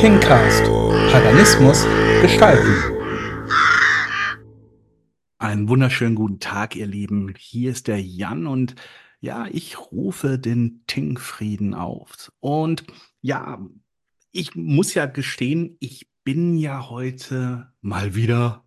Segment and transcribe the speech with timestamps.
[0.00, 0.64] Thinkcast.
[1.12, 1.84] Paganismus
[2.22, 2.74] gestalten.
[5.36, 7.34] Einen wunderschönen guten Tag, ihr Lieben.
[7.36, 8.76] Hier ist der Jan und
[9.20, 12.32] ja, ich rufe den Tinkfrieden auf.
[12.40, 12.84] Und
[13.20, 13.60] ja,
[14.32, 18.64] ich muss ja gestehen, ich bin ja heute mal wieder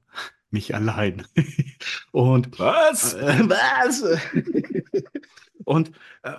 [0.51, 1.25] mich allein.
[2.11, 3.15] Und was?
[3.15, 4.03] Äh, was?
[5.65, 5.91] und
[6.21, 6.33] äh,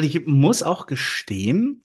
[0.00, 1.84] ich muss auch gestehen,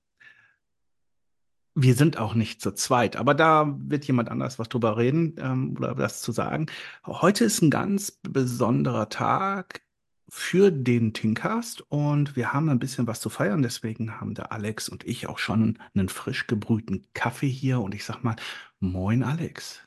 [1.75, 5.75] wir sind auch nicht zu zweit, aber da wird jemand anders was drüber reden ähm,
[5.77, 6.67] oder das zu sagen.
[7.05, 9.81] Heute ist ein ganz besonderer Tag
[10.29, 13.61] für den Tinkast und wir haben ein bisschen was zu feiern.
[13.63, 18.05] Deswegen haben der Alex und ich auch schon einen frisch gebrühten Kaffee hier und ich
[18.05, 18.35] sag mal,
[18.79, 19.81] moin Alex.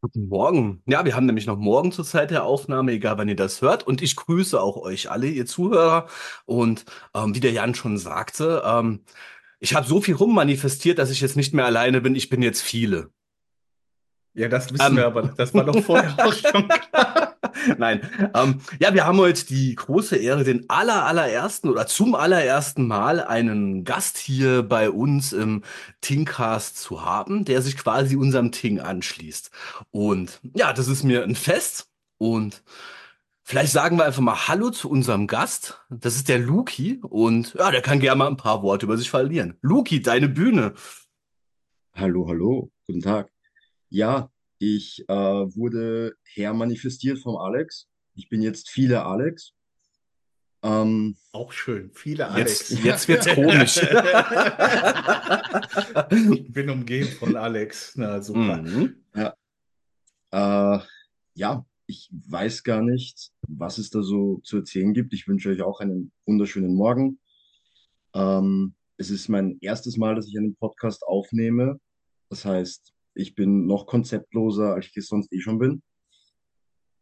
[0.00, 0.82] Guten Morgen.
[0.86, 3.86] Ja, wir haben nämlich noch morgen zur Zeit der Aufnahme, egal wann ihr das hört.
[3.86, 6.08] Und ich grüße auch euch alle, ihr Zuhörer.
[6.44, 9.04] Und ähm, wie der Jan schon sagte, ähm,
[9.62, 12.16] ich habe so viel rummanifestiert, dass ich jetzt nicht mehr alleine bin.
[12.16, 13.10] Ich bin jetzt viele.
[14.34, 15.22] Ja, das wissen ähm, wir aber.
[15.36, 17.36] Das war doch vorher auch schon klar.
[17.78, 18.00] Nein.
[18.34, 23.20] Ähm, ja, wir haben heute die große Ehre, den aller, allerersten oder zum allerersten Mal
[23.20, 25.62] einen Gast hier bei uns im
[26.00, 29.52] Tinkcast zu haben, der sich quasi unserem Ting anschließt.
[29.92, 31.86] Und ja, das ist mir ein Fest
[32.18, 32.64] und
[33.44, 35.80] Vielleicht sagen wir einfach mal Hallo zu unserem Gast.
[35.90, 39.10] Das ist der Luki und ja, der kann gerne mal ein paar Worte über sich
[39.10, 39.58] verlieren.
[39.62, 40.74] Luki, deine Bühne.
[41.94, 43.30] Hallo, hallo, guten Tag.
[43.90, 47.88] Ja, ich äh, wurde hermanifestiert vom Alex.
[48.14, 49.52] Ich bin jetzt viele Alex.
[50.62, 52.70] Ähm, Auch schön, viele Alex.
[52.70, 53.78] Jetzt, jetzt wird's komisch.
[56.32, 57.94] ich bin umgeben von Alex.
[57.96, 58.62] Na super.
[58.62, 59.02] Mhm.
[59.16, 59.34] Ja.
[60.30, 60.78] Äh,
[61.34, 65.12] ja, ich weiß gar nicht, was es da so zu erzählen gibt.
[65.12, 67.18] Ich wünsche euch auch einen wunderschönen Morgen.
[68.14, 71.80] Ähm, es ist mein erstes Mal, dass ich einen Podcast aufnehme.
[72.28, 75.82] Das heißt, ich bin noch konzeptloser, als ich es sonst eh schon bin.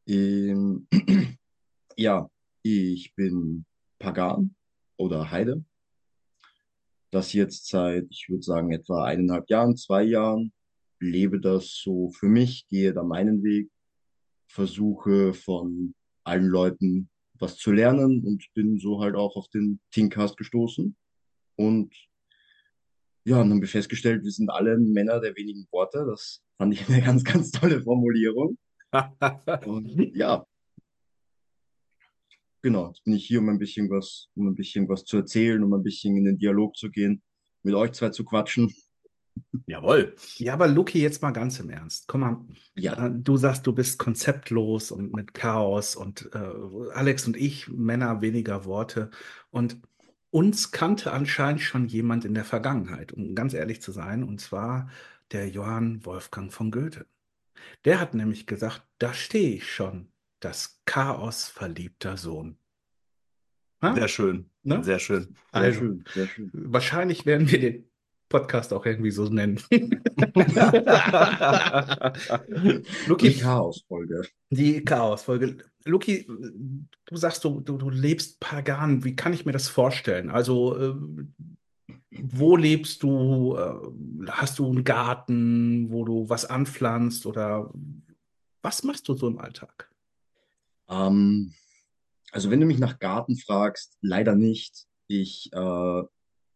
[0.06, 0.88] Ähm,
[1.96, 2.28] ja,
[2.62, 3.64] ich bin
[3.98, 4.54] Pagan
[4.96, 5.64] oder Heide.
[7.10, 10.52] Das jetzt seit, ich würde sagen, etwa eineinhalb Jahren, zwei Jahren.
[11.00, 13.70] Lebe das so für mich, gehe da meinen Weg,
[14.50, 15.94] versuche von
[16.24, 20.96] allen Leuten was zu lernen und bin so halt auch auf den Thinkcast gestoßen.
[21.56, 21.94] Und
[23.24, 26.04] ja, und haben wir festgestellt, wir sind alle Männer der wenigen Worte.
[26.08, 28.58] Das fand ich eine ganz, ganz tolle Formulierung.
[29.66, 30.44] und ja,
[32.60, 35.62] genau, jetzt bin ich hier, um ein bisschen was, um ein bisschen was zu erzählen,
[35.62, 37.22] um ein bisschen in den Dialog zu gehen,
[37.62, 38.74] mit euch zwei zu quatschen.
[39.66, 40.14] Jawohl.
[40.36, 42.08] Ja, aber Luki, jetzt mal ganz im Ernst.
[42.08, 43.06] Komm mal, ja.
[43.06, 48.20] Äh, du sagst, du bist konzeptlos und mit Chaos und äh, Alex und ich, Männer
[48.20, 49.10] weniger Worte.
[49.50, 49.78] Und
[50.30, 54.88] uns kannte anscheinend schon jemand in der Vergangenheit, um ganz ehrlich zu sein, und zwar
[55.32, 57.06] der Johann Wolfgang von Goethe.
[57.84, 60.08] Der hat nämlich gesagt, da stehe ich schon,
[60.40, 62.56] das Chaos verliebter Sohn.
[63.82, 63.94] Ha?
[63.94, 64.82] Sehr schön, ne?
[64.84, 65.34] sehr schön.
[65.52, 66.50] Sehr also, schön, sehr schön.
[66.52, 67.89] Wahrscheinlich werden wir den
[68.30, 69.60] Podcast auch irgendwie so nennen.
[73.06, 74.22] Luki, die Chaos-Folge.
[74.48, 75.58] Die Chaos-Folge.
[75.84, 79.04] Luki, du sagst, du, du, du, lebst pagan.
[79.04, 80.30] Wie kann ich mir das vorstellen?
[80.30, 80.94] Also, äh,
[82.10, 83.56] wo lebst du?
[83.56, 87.26] Äh, hast du einen Garten, wo du was anpflanzt?
[87.26, 87.72] Oder
[88.62, 89.90] was machst du so im Alltag?
[90.88, 91.52] Ähm,
[92.30, 94.86] also, wenn du mich nach Garten fragst, leider nicht.
[95.08, 96.02] Ich äh,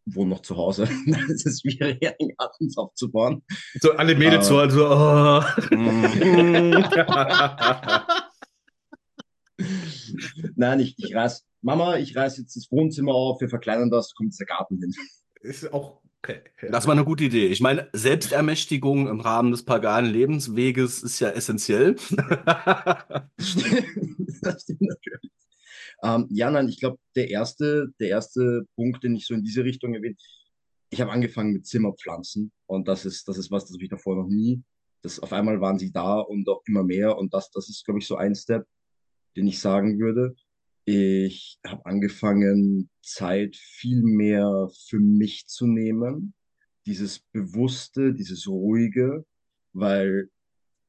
[0.07, 0.89] wohne noch zu Hause.
[1.33, 3.43] Es ist schwierig, einen Garten aufzubauen.
[3.81, 5.43] So alle Mädels uh, so, also, oh.
[10.57, 14.39] Nein, ich, ich reiß, Mama, ich reiß jetzt das Wohnzimmer auf, wir verkleinern das, kommt
[14.39, 14.93] der Garten hin.
[15.41, 16.43] Ist auch okay.
[16.71, 17.47] Das war eine gute Idee.
[17.47, 21.95] Ich meine, Selbstermächtigung im Rahmen des paganen Lebensweges ist ja essentiell.
[22.17, 23.23] das
[24.63, 25.31] stimmt natürlich.
[26.05, 29.65] Ähm, ja, nein, ich glaube, der erste, der erste Punkt, den ich so in diese
[29.65, 30.17] Richtung erwähne,
[30.91, 34.17] ich habe angefangen mit Zimmerpflanzen und das ist, das ist was, das habe ich davor
[34.17, 34.63] noch nie.
[35.03, 38.01] Das auf einmal waren sie da und auch immer mehr und das, das ist, glaube
[38.01, 38.67] ich, so ein Step,
[39.35, 40.37] den ich sagen würde.
[40.85, 46.35] Ich habe angefangen, Zeit viel mehr für mich zu nehmen,
[46.87, 49.25] dieses Bewusste, dieses Ruhige,
[49.73, 50.29] weil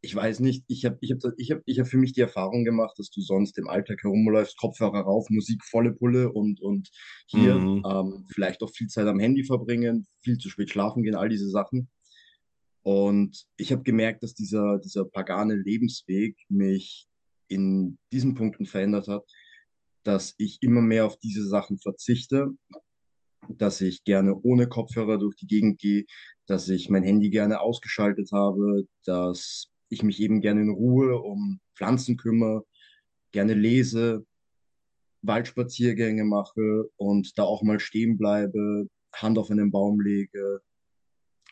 [0.05, 2.63] ich weiß nicht, ich habe ich hab, ich hab, ich hab für mich die Erfahrung
[2.63, 6.91] gemacht, dass du sonst im Alltag herumläufst, Kopfhörer rauf, Musik volle Pulle und, und
[7.25, 7.83] hier mhm.
[7.89, 11.49] ähm, vielleicht auch viel Zeit am Handy verbringen, viel zu spät schlafen gehen, all diese
[11.49, 11.89] Sachen.
[12.83, 17.07] Und ich habe gemerkt, dass dieser, dieser pagane Lebensweg mich
[17.47, 19.23] in diesen Punkten verändert hat,
[20.03, 22.51] dass ich immer mehr auf diese Sachen verzichte
[23.47, 26.05] dass ich gerne ohne Kopfhörer durch die Gegend gehe,
[26.47, 31.59] dass ich mein Handy gerne ausgeschaltet habe, dass ich mich eben gerne in Ruhe um
[31.75, 32.65] Pflanzen kümmere,
[33.31, 34.25] gerne lese,
[35.21, 40.61] Waldspaziergänge mache und da auch mal stehen bleibe, Hand auf einen Baum lege,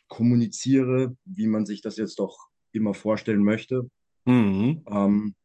[0.08, 2.38] kommuniziere, wie man sich das jetzt doch
[2.72, 3.90] immer vorstellen möchte.
[4.26, 4.84] Mhm.
[4.88, 5.36] Ähm,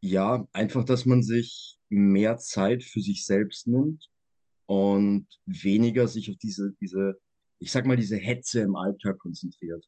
[0.00, 4.08] ja, einfach, dass man sich mehr Zeit für sich selbst nimmt
[4.66, 7.18] und weniger sich auf diese, diese,
[7.58, 9.84] ich sag mal, diese Hetze im Alltag konzentriert.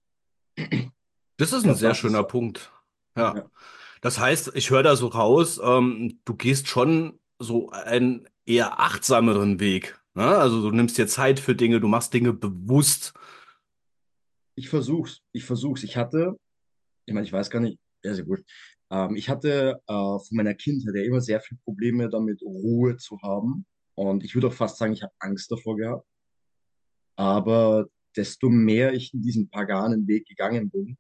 [1.41, 2.73] Das ist ein glaub, sehr das schöner ist- Punkt.
[3.17, 3.35] Ja.
[3.37, 3.51] Ja.
[4.03, 9.61] Das heißt, ich höre da so raus, ähm, du gehst schon so einen eher achtsameren
[9.61, 10.01] Weg.
[10.15, 10.25] Ne?
[10.27, 13.13] Also du nimmst dir Zeit für Dinge, du machst Dinge bewusst.
[14.55, 15.83] Ich versuch's, ich versuch's.
[15.83, 16.37] Ich hatte,
[17.07, 18.43] ich meine, ich weiß gar nicht, ja, sehr gut.
[18.91, 23.21] Ähm, ich hatte äh, von meiner Kindheit ja immer sehr viele Probleme damit, Ruhe zu
[23.23, 23.67] haben.
[23.95, 26.07] Und ich würde auch fast sagen, ich habe Angst davor gehabt.
[27.17, 30.97] Aber desto mehr ich in diesen paganen Weg gegangen bin,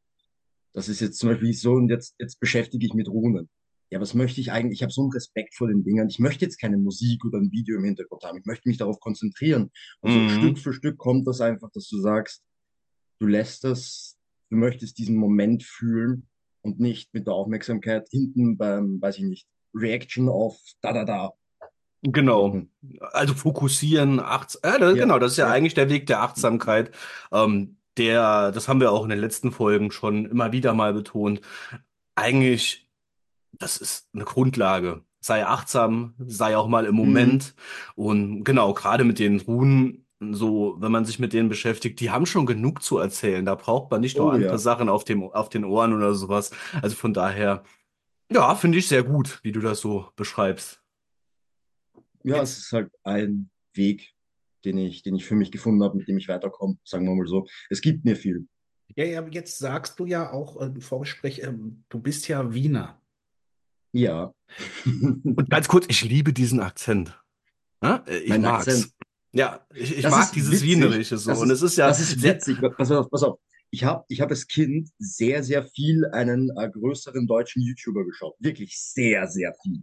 [0.72, 3.49] das ist jetzt zum Beispiel so, und jetzt, jetzt beschäftige ich mich mit Runen.
[3.90, 4.78] Ja, was möchte ich eigentlich?
[4.78, 6.08] Ich habe so einen Respekt vor den Dingern.
[6.08, 8.38] Ich möchte jetzt keine Musik oder ein Video im Hintergrund haben.
[8.38, 9.72] Ich möchte mich darauf konzentrieren.
[10.00, 10.28] Und so Mhm.
[10.28, 12.44] Stück für Stück kommt das einfach, dass du sagst,
[13.19, 14.17] du lässt das,
[14.49, 16.28] du möchtest diesen Moment fühlen
[16.62, 21.32] und nicht mit der Aufmerksamkeit hinten beim, weiß ich nicht, Reaction auf da, da, da.
[22.02, 22.49] Genau.
[22.55, 22.70] Mhm.
[23.12, 25.52] Also fokussieren, achts äh, Ja, genau, das ist ja, ja.
[25.52, 26.94] eigentlich der Weg der Achtsamkeit.
[27.32, 31.40] Ähm, der, das haben wir auch in den letzten Folgen schon immer wieder mal betont.
[32.14, 32.88] Eigentlich,
[33.52, 35.04] das ist eine Grundlage.
[35.20, 37.54] Sei achtsam, sei auch mal im Moment.
[37.94, 42.26] Und genau, gerade mit den Runen, so, wenn man sich mit denen beschäftigt, die haben
[42.26, 43.44] schon genug zu erzählen.
[43.44, 44.58] Da braucht man nicht noch Oh, andere ja.
[44.58, 46.50] Sachen auf dem, auf den Ohren oder sowas.
[46.82, 47.64] Also von daher,
[48.31, 50.82] ja, finde ich sehr gut, wie du das so beschreibst.
[52.22, 54.14] Ja, Jetzt- es ist halt ein Weg,
[54.65, 57.27] den ich, den ich für mich gefunden habe, mit dem ich weiterkomme, sagen wir mal
[57.27, 57.47] so.
[57.71, 58.47] Es gibt mir viel.
[58.97, 62.53] Ja, ja, aber jetzt sagst du ja auch äh, im Vorgespräch, ähm, du bist ja
[62.53, 63.01] Wiener.
[63.93, 64.33] Ja.
[64.95, 67.19] Und ganz kurz, ich liebe diesen Akzent.
[67.83, 68.69] Ja, äh, ich Mein mag's.
[68.69, 68.93] Akzent.
[69.33, 70.69] Ja, ich, ich mag ist dieses witzig.
[70.69, 71.31] Wienerische so.
[71.31, 72.59] Das Und es ist ja Das ist witzig.
[72.77, 73.39] Pass auf, pass auf.
[73.71, 78.35] Ich habe ich hab als Kind sehr, sehr viel einen äh, größeren deutschen YouTuber geschaut.
[78.41, 79.83] Wirklich sehr, sehr viel.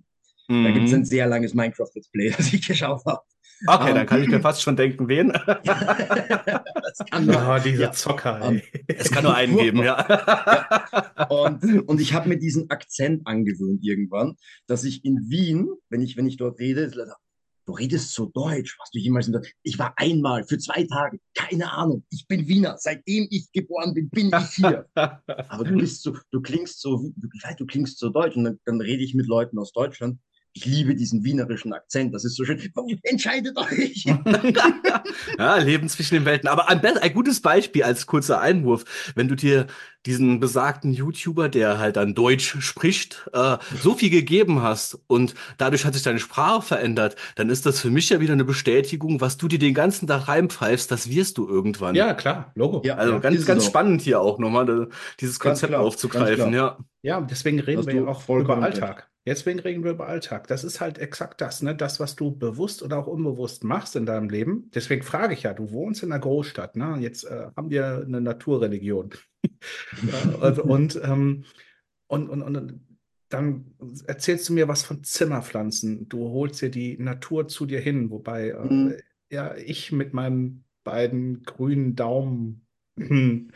[0.50, 0.98] Da gibt es Mhm.
[1.00, 3.22] ein sehr langes Minecraft-Let's Play, das ich geschaut habe.
[3.65, 5.30] Okay, Ähm, dann kann ich mir fast schon denken, wen.
[5.45, 7.30] das kann.
[7.31, 7.92] Ah, diese Ja.
[7.92, 8.86] Zocker, Ähm, ey.
[8.98, 11.27] Es kann nur einen geben, ja.
[11.30, 14.36] Und, und ich habe mir diesen Akzent angewöhnt irgendwann,
[14.68, 16.92] dass ich in Wien, wenn ich, wenn ich dort rede,
[17.65, 19.54] du redest so Deutsch, warst du jemals in Deutsch?
[19.63, 22.06] Ich war einmal für zwei Tage, keine Ahnung.
[22.12, 24.86] Ich bin Wiener, seitdem ich geboren bin, bin ich hier.
[24.95, 27.27] Aber du bist so, du klingst so, wie- du,
[27.57, 30.19] du klingst so deutsch und dann, dann rede ich mit Leuten aus Deutschland.
[30.57, 32.59] Ich liebe diesen wienerischen Akzent, das ist so schön.
[33.04, 34.06] Entscheidet euch!
[35.38, 36.50] Ja, Leben zwischen den Welten.
[36.50, 39.68] Aber ein, ein gutes Beispiel als kurzer Einwurf, wenn du dir
[40.06, 45.86] diesen besagten YouTuber, der halt dann Deutsch spricht, äh, so viel gegeben hast und dadurch
[45.86, 49.38] hat sich deine Sprache verändert, dann ist das für mich ja wieder eine Bestätigung, was
[49.38, 51.94] du dir den ganzen Tag reinpfeifst, das wirst du irgendwann.
[51.94, 52.81] Ja, klar, Logo.
[52.86, 52.95] Ja.
[52.95, 53.68] Also ganz, ist es ganz auch.
[53.68, 54.88] spannend hier auch nochmal äh,
[55.19, 56.77] dieses Ganz Konzept klar, aufzugreifen, ganz ja.
[57.04, 58.81] Ja, deswegen reden wir ja du auch vollkommen über recht.
[58.81, 59.09] Alltag.
[59.28, 60.48] Deswegen reden wir über Alltag.
[60.48, 61.76] Das ist halt exakt das, ne?
[61.76, 64.72] Das, was du bewusst oder auch unbewusst machst in deinem Leben.
[64.74, 66.98] Deswegen frage ich ja, du wohnst in einer Großstadt, ne?
[67.02, 69.12] Jetzt äh, haben wir eine Naturreligion.
[70.42, 71.44] Und, und, ähm,
[72.07, 72.80] und, und, und
[73.30, 76.07] dann erzählst du mir was von Zimmerpflanzen.
[76.07, 78.96] Du holst dir die Natur zu dir hin, wobei äh, Mhm.
[79.30, 82.66] ja ich mit meinen beiden grünen Daumen
[82.98, 83.52] ähm,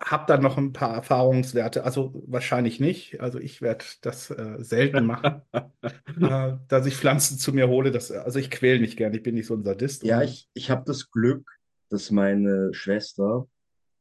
[0.00, 3.20] hab dann noch ein paar Erfahrungswerte, also wahrscheinlich nicht.
[3.20, 7.90] Also ich werde das äh, selten machen, äh, dass ich Pflanzen zu mir hole.
[7.90, 10.02] Das, also ich quäle mich gern, ich bin nicht so ein Sadist.
[10.04, 13.46] Ja, ich, ich habe das Glück, dass meine Schwester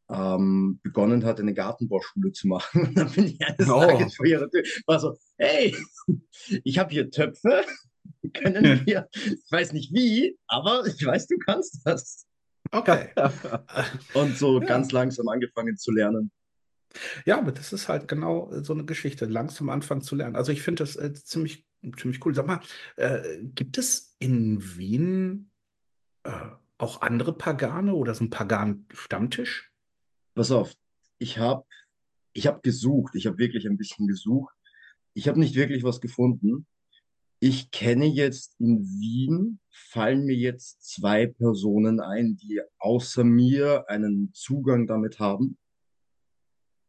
[0.09, 2.81] ähm, begonnen hat, eine Gartenbauschule zu machen.
[2.87, 3.79] Und dann bin ich eines Oh.
[3.79, 5.75] Tages vor ihrer Tür, war so, hey,
[6.63, 7.63] ich habe hier Töpfe,
[8.33, 12.25] können wir, ich weiß nicht wie, aber ich weiß, du kannst das.
[12.75, 13.09] Okay.
[14.13, 14.65] Und so Ja.
[14.65, 16.31] ganz langsam angefangen zu lernen.
[17.25, 20.35] Ja, aber das ist halt genau so eine Geschichte, langsam anfangen zu lernen.
[20.35, 21.65] Also ich finde das äh, ziemlich,
[21.97, 22.33] ziemlich cool.
[22.33, 22.61] Sag mal,
[22.95, 25.51] äh, gibt es in Wien
[26.23, 26.31] äh,
[26.77, 29.71] auch andere Pagane oder so einen Pagan-Stammtisch?
[30.35, 30.73] Pass auf,
[31.17, 31.65] ich habe
[32.33, 34.53] ich hab gesucht, ich habe wirklich ein bisschen gesucht.
[35.13, 36.65] Ich habe nicht wirklich was gefunden.
[37.47, 44.33] Ich kenne jetzt in Wien, fallen mir jetzt zwei Personen ein, die außer mir einen
[44.33, 45.55] Zugang damit haben.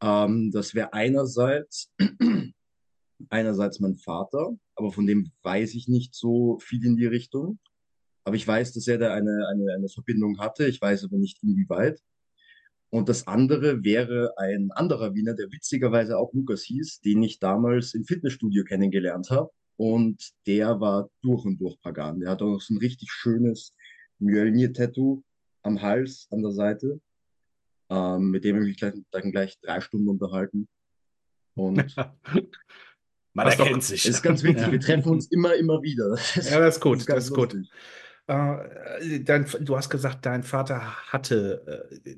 [0.01, 1.93] Ähm, das wäre einerseits,
[3.29, 7.59] einerseits mein Vater, aber von dem weiß ich nicht so viel in die Richtung.
[8.25, 10.67] aber ich weiß, dass er da eine, eine, eine Verbindung hatte.
[10.69, 12.01] Ich weiß aber nicht inwieweit.
[12.89, 17.93] Und das andere wäre ein anderer Wiener, der witzigerweise auch Lukas hieß, den ich damals
[17.93, 19.51] im Fitnessstudio kennengelernt habe.
[19.77, 22.21] Und der war durch und durch Pagan.
[22.21, 23.75] Der hat auch so ein richtig schönes
[24.19, 25.23] Mjölnir-Tattoo
[25.63, 27.01] am Hals, an der Seite,
[27.91, 30.67] ähm, mit dem ich mich gleich, dann gleich drei Stunden unterhalten.
[31.55, 31.95] Und
[33.35, 34.05] Man erkennt sich.
[34.07, 34.73] es ist ganz witzig, Ja.
[34.73, 36.09] wir treffen uns immer, immer wieder.
[36.11, 37.55] Das ist, Ja, das ist gut, das ganz ist gut.
[38.29, 40.81] Äh, dein, du hast gesagt, dein Vater
[41.13, 42.17] hatte, äh,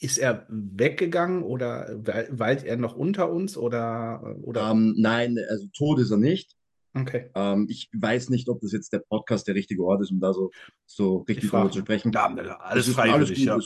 [0.00, 4.70] ist er weggegangen oder we- weilt er noch unter uns oder, oder?
[4.70, 6.54] Ähm, nein, also tot ist er nicht.
[6.94, 7.30] Okay.
[7.34, 10.32] Ähm, ich weiß nicht, ob das jetzt der Podcast der richtige Ort ist, um da
[10.32, 10.50] so,
[10.86, 12.12] so richtig drüber zu sprechen.
[12.12, 13.58] Ja, alles Es ist freiwillig, ja.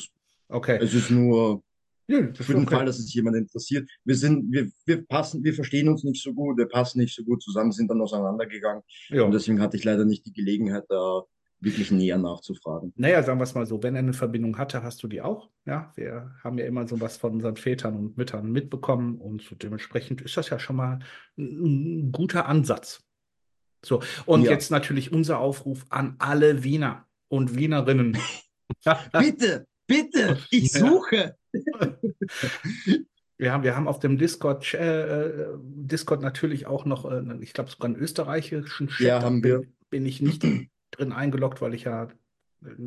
[0.49, 0.79] Okay.
[0.83, 1.63] es ist nur
[2.09, 2.77] Ja, für den okay.
[2.77, 3.89] Fall, dass es jemand interessiert.
[4.05, 7.23] Wir sind, wir, wir passen, wir verstehen uns nicht so gut, wir passen nicht so
[7.23, 8.83] gut zusammen, sind dann auseinandergegangen.
[9.09, 9.23] Ja.
[9.23, 11.23] Und deswegen hatte ich leider nicht die Gelegenheit, da
[11.63, 12.93] wirklich näher nachzufragen.
[12.97, 15.49] Naja, sagen wir es mal so, wenn er eine Verbindung hatte, hast du die auch.
[15.65, 20.21] Ja, wir haben ja immer sowas von unseren Vätern und Müttern mitbekommen und so dementsprechend
[20.23, 20.99] ist das ja schon mal
[21.39, 23.01] ein guter Ansatz.
[23.85, 24.53] So, und Ja.
[24.53, 28.17] jetzt natürlich unser Aufruf an alle Wiener und Wienerinnen.
[29.13, 31.37] Bitte, bitte, ich suche.
[33.39, 37.71] Wir haben, wir haben auf dem Discord, äh, Discord natürlich auch noch, äh, ich glaube
[37.71, 39.07] sogar einen österreichischen Chat.
[39.07, 39.67] Ja, haben bin, wir.
[39.91, 40.43] bin ich nicht
[40.93, 42.09] drin eingeloggt, weil ich ja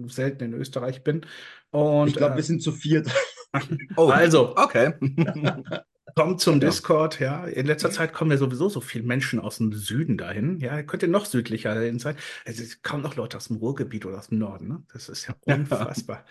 [0.07, 1.25] selten in Österreich bin.
[1.71, 3.07] Und Ich glaube, äh, wir sind zu viert.
[3.95, 4.55] Oh, Also.
[4.57, 4.93] okay.
[6.13, 6.67] Kommt zum Ja.
[6.69, 7.45] Discord, ja.
[7.45, 10.59] In letzter Zeit kommen ja sowieso so viele Menschen aus dem Süden dahin.
[10.59, 12.15] Ja, könnt ihr noch südlicher hin sein.
[12.45, 14.83] Es ist kaum noch Leute aus dem Ruhrgebiet oder aus dem Norden, ne?
[14.93, 16.23] Das ist ja unfassbar.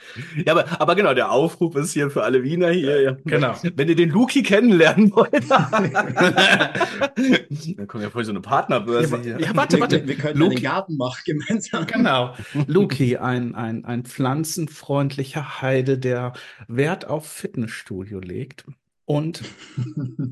[0.46, 3.02] Ja, aber, aber genau, der Aufruf ist hier für alle Wiener hier.
[3.02, 3.16] Ja.
[3.24, 3.54] Genau.
[3.74, 5.92] Wenn ihr den Luki kennenlernen wollt, dann
[7.88, 9.40] kommt ja voll so eine Partnerbörse Ja, hier.
[9.40, 10.06] ja, warte, wir, warte.
[10.06, 11.86] wir können Luki- einen Garten machen gemeinsam.
[11.86, 12.34] Genau.
[12.68, 16.32] Luki, ein, ein, ein pflanzenfreundlicher Heide, der
[16.68, 18.64] Wert auf Fitnessstudio legt
[19.06, 19.42] und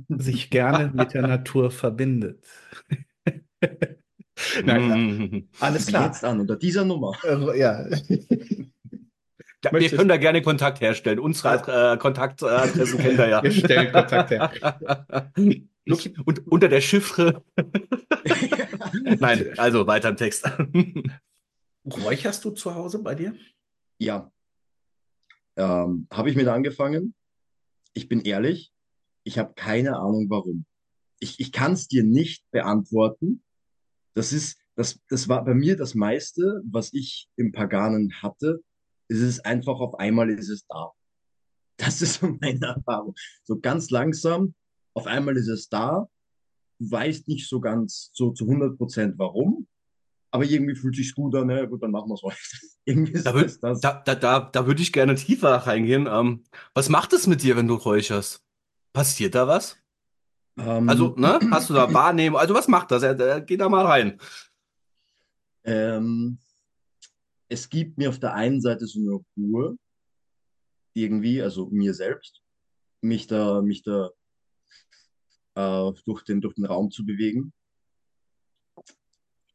[0.08, 2.44] sich gerne mit der Natur verbindet.
[4.64, 5.48] Nein, Mhm.
[5.60, 6.06] alles klar.
[6.06, 7.12] Jetzt an, unter dieser Nummer.
[7.24, 7.86] Äh, Ja.
[9.64, 11.20] Ja, wir können da gerne Kontakt herstellen.
[11.20, 13.42] Unsere äh, Kontaktadressen kennt ihr ja.
[13.44, 14.50] Wir stellen Kontakt her.
[16.24, 17.44] Und unter der Chiffre.
[19.20, 20.50] Nein, also weiter im Text.
[21.84, 23.34] Räucherst du zu Hause bei dir?
[23.98, 24.32] Ja.
[25.56, 27.14] Ähm, habe ich mit angefangen.
[27.94, 28.72] Ich bin ehrlich,
[29.24, 30.64] ich habe keine Ahnung warum.
[31.20, 33.42] Ich, ich kann es dir nicht beantworten.
[34.14, 38.62] Das ist, das, das war bei mir das meiste, was ich im Paganen hatte.
[39.08, 40.90] Es ist einfach auf einmal ist es da.
[41.76, 43.14] Das ist so meine Erfahrung.
[43.44, 44.54] So ganz langsam,
[44.94, 46.08] auf einmal ist es da.
[46.78, 49.66] Du weißt nicht so ganz, so zu 100 Prozent warum.
[50.34, 51.68] Aber irgendwie fühlt sich's gut an, ne?
[51.68, 52.36] Gut, dann machen wir's heute.
[52.86, 53.80] irgendwie ist Da, würd, das.
[53.80, 56.08] da, da, da, da würde ich gerne tiefer reingehen.
[56.10, 58.42] Ähm, was macht es mit dir, wenn du räucherst?
[58.94, 59.76] Passiert da was?
[60.58, 61.38] Ähm, Also, ne?
[61.50, 62.40] Hast du da Wahrnehmung?
[62.40, 63.02] Also, was macht das?
[63.02, 64.18] Äh, Geh da mal rein.
[65.64, 66.38] Ähm,
[67.48, 69.76] es gibt mir auf der einen Seite so eine Ruhe,
[70.94, 72.40] irgendwie, also mir selbst,
[73.02, 74.08] mich da, mich da
[75.54, 77.52] äh, durch den, durch den Raum zu bewegen.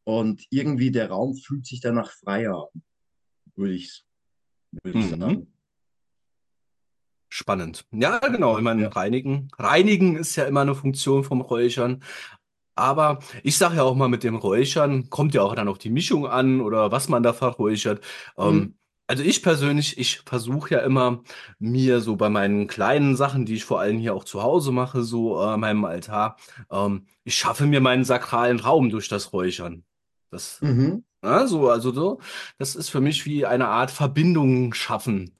[0.07, 2.69] Und irgendwie der Raum fühlt sich danach freier
[3.55, 4.05] würde ich,
[4.83, 5.19] würde ich Mhm.
[5.19, 5.53] sagen.
[7.27, 7.85] Spannend.
[7.91, 8.57] Ja, genau.
[8.57, 8.87] Ich meine, Ja.
[8.89, 9.49] reinigen.
[9.57, 12.03] Reinigen ist ja immer eine Funktion vom Räuchern.
[12.75, 15.89] Aber ich sage ja auch mal, mit dem Räuchern kommt ja auch dann auf die
[15.89, 18.01] Mischung an oder was man da verräuchert.
[18.37, 18.77] Ähm, Mhm.
[19.07, 21.21] also ich persönlich, ich versuche ja immer,
[21.59, 25.03] mir so bei meinen kleinen Sachen, die ich vor allem hier auch zu Hause mache,
[25.03, 26.37] so äh, meinem Altar,
[26.71, 29.83] ähm, ich schaffe mir meinen sakralen Raum durch das Räuchern.
[30.29, 31.03] Das, Mhm.
[31.23, 32.19] ja, so, also so,
[32.57, 35.35] das ist für mich wie eine Art Verbindung schaffen,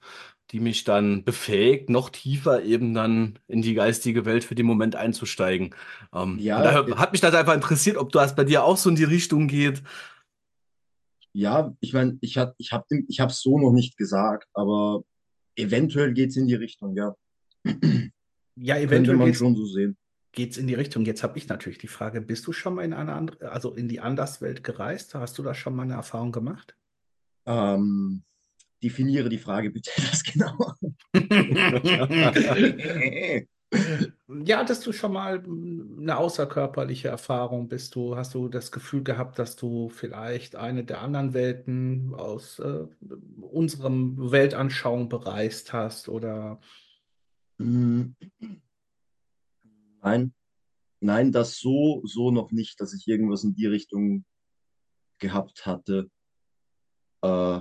[0.50, 4.96] die mich dann befähigt, noch tiefer eben dann in die geistige Welt für den Moment
[4.96, 5.74] einzusteigen.
[6.14, 8.88] Ähm, Ja, daher äh, hat mich das einfach interessiert, ob das bei dir auch so
[8.88, 9.82] in die Richtung geht.
[11.34, 15.02] Ja, ich meine, ich hab, ich hab, dem- ich hab's so noch nicht gesagt, aber
[15.56, 17.14] eventuell geht's in die Richtung, ja.
[17.64, 19.96] Ja, Könnte eventuell man geht's, schon so sehen.
[20.32, 21.04] Geht's in die Richtung.
[21.04, 23.88] Jetzt habe ich natürlich die Frage, bist du schon mal in eine andere, also in
[23.88, 25.14] die Anderswelt gereist?
[25.14, 26.76] Hast du da schon mal eine Erfahrung gemacht?
[27.46, 28.22] Ähm,
[28.82, 30.76] definiere die Frage bitte etwas genauer.
[34.44, 37.68] Ja, hattest du schon mal eine außerkörperliche Erfahrung?
[37.68, 42.58] Bist du, hast du das Gefühl gehabt, dass du vielleicht eine der anderen Welten aus
[42.60, 42.86] äh,
[43.40, 46.08] unserem Weltanschauung bereist hast?
[46.08, 46.60] Oder
[47.58, 48.14] Mm,
[50.02, 50.34] Nein,
[51.00, 54.24] nein, das so, so noch nicht, dass ich irgendwas in die Richtung
[55.18, 56.10] gehabt hatte.
[57.22, 57.60] Äh,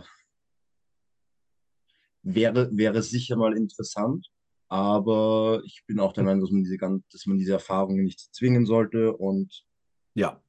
[2.21, 4.27] wäre, wäre sicher mal interessant,
[4.69, 8.65] aber ich bin auch der Meinung, dass man diese, dass man diese Erfahrungen nicht zwingen
[8.65, 9.65] sollte und
[10.13, 10.43] Ja.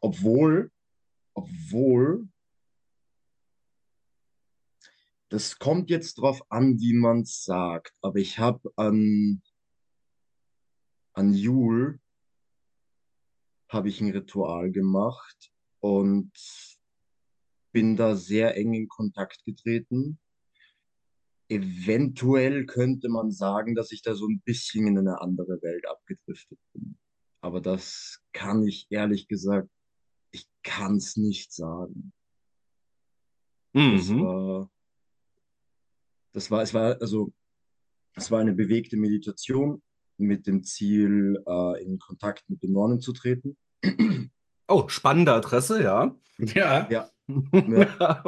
[0.00, 0.70] obwohl,
[1.34, 2.28] obwohl,
[5.30, 9.42] das kommt jetzt drauf an, wie man es sagt, aber ich habe an,
[11.18, 11.98] an Jul
[13.68, 16.30] habe ich ein Ritual gemacht und
[17.72, 20.20] bin da sehr eng in Kontakt getreten.
[21.48, 26.60] Eventuell könnte man sagen, dass ich da so ein bisschen in eine andere Welt abgedriftet
[26.72, 26.96] bin.
[27.40, 29.68] Aber das kann ich ehrlich gesagt,
[30.30, 32.12] ich kann es nicht sagen.
[33.72, 34.22] Das Mhm.
[34.22, 34.70] war,
[36.32, 37.32] das war, es war, also,
[38.14, 39.82] es war eine bewegte Meditation
[40.18, 43.56] mit dem Ziel, äh, in Kontakt mit den Nonnen zu treten.
[44.68, 46.14] Oh, spannende Adresse, ja.
[46.38, 46.88] Ja.
[46.90, 47.10] Ja,
[47.52, 48.24] Ja.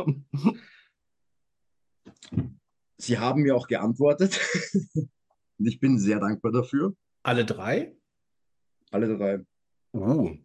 [2.98, 4.40] sie haben mir auch geantwortet.
[5.58, 6.94] Und ich bin sehr dankbar dafür.
[7.22, 7.94] Alle drei?
[8.90, 9.44] Alle drei.
[9.92, 10.36] Uh.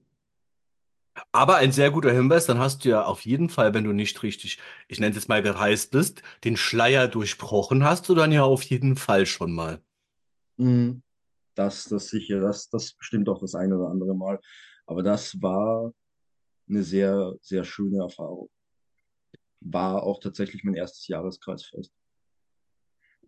[1.32, 4.22] Aber ein sehr guter Hinweis, dann hast du ja auf jeden Fall, wenn du nicht
[4.24, 4.60] richtig,
[4.90, 8.64] ich nenne es jetzt mal gereist bist, den Schleier durchbrochen hast du dann ja auf
[8.64, 9.82] jeden Fall schon mal.
[10.58, 11.02] Mhm.
[11.56, 14.40] Das, das sicher, das, das bestimmt auch das eine oder andere Mal.
[14.86, 15.94] Aber das war
[16.70, 18.50] eine sehr, sehr schöne Erfahrung.
[19.62, 21.92] War auch tatsächlich mein erstes Jahreskreisfest.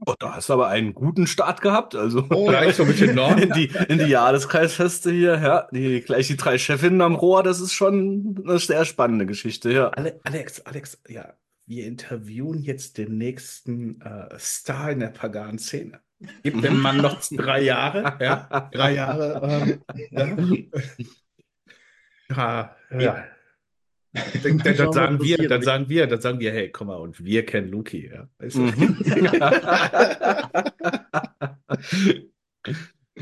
[0.06, 3.16] Oh, da hast du aber einen guten Start gehabt, also Oh, gleich so mit den
[3.16, 3.42] Norden?
[3.42, 7.60] in die, in die Jahreskreisfeste hier, ja, die, gleich die drei Chefinnen am Rohr, das
[7.60, 9.90] ist schon eine sehr spannende Geschichte, ja.
[9.90, 11.34] Ale Alex, Alex, ja,
[11.66, 15.58] wir interviewen jetzt den nächsten äh, Star in der paganen
[16.44, 18.18] Gibt dem Mann noch drei Jahre?
[18.20, 19.80] Ja, drei Jahre.
[20.12, 20.72] Ähm,
[22.30, 22.30] ja.
[22.30, 23.24] ja, ja.
[24.44, 27.24] Dann, dann, dann sagen wir, dann sagen wir, dann sagen wir, hey, komm mal, und
[27.24, 28.28] wir kennen Luki, ja.
[28.40, 28.98] Mhm.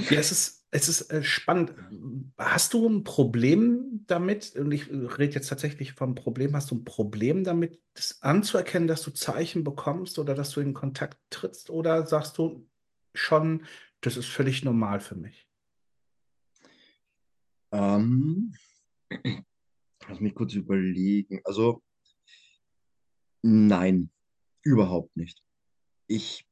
[0.10, 1.74] Ja, es ist, es ist äh, spannend.
[2.38, 6.84] Hast du ein Problem damit, und ich rede jetzt tatsächlich vom Problem, hast du ein
[6.84, 11.70] Problem damit, das anzuerkennen, dass du Zeichen bekommst oder dass du in Kontakt trittst?
[11.70, 12.68] Oder sagst du
[13.20, 13.66] schon,
[14.02, 15.48] das ist völlig normal für mich?
[17.72, 18.56] Ähm,
[20.08, 21.42] lass mich kurz überlegen.
[21.44, 21.84] Also,
[23.42, 24.12] nein,
[24.62, 25.42] überhaupt nicht.
[26.08, 26.48] Ich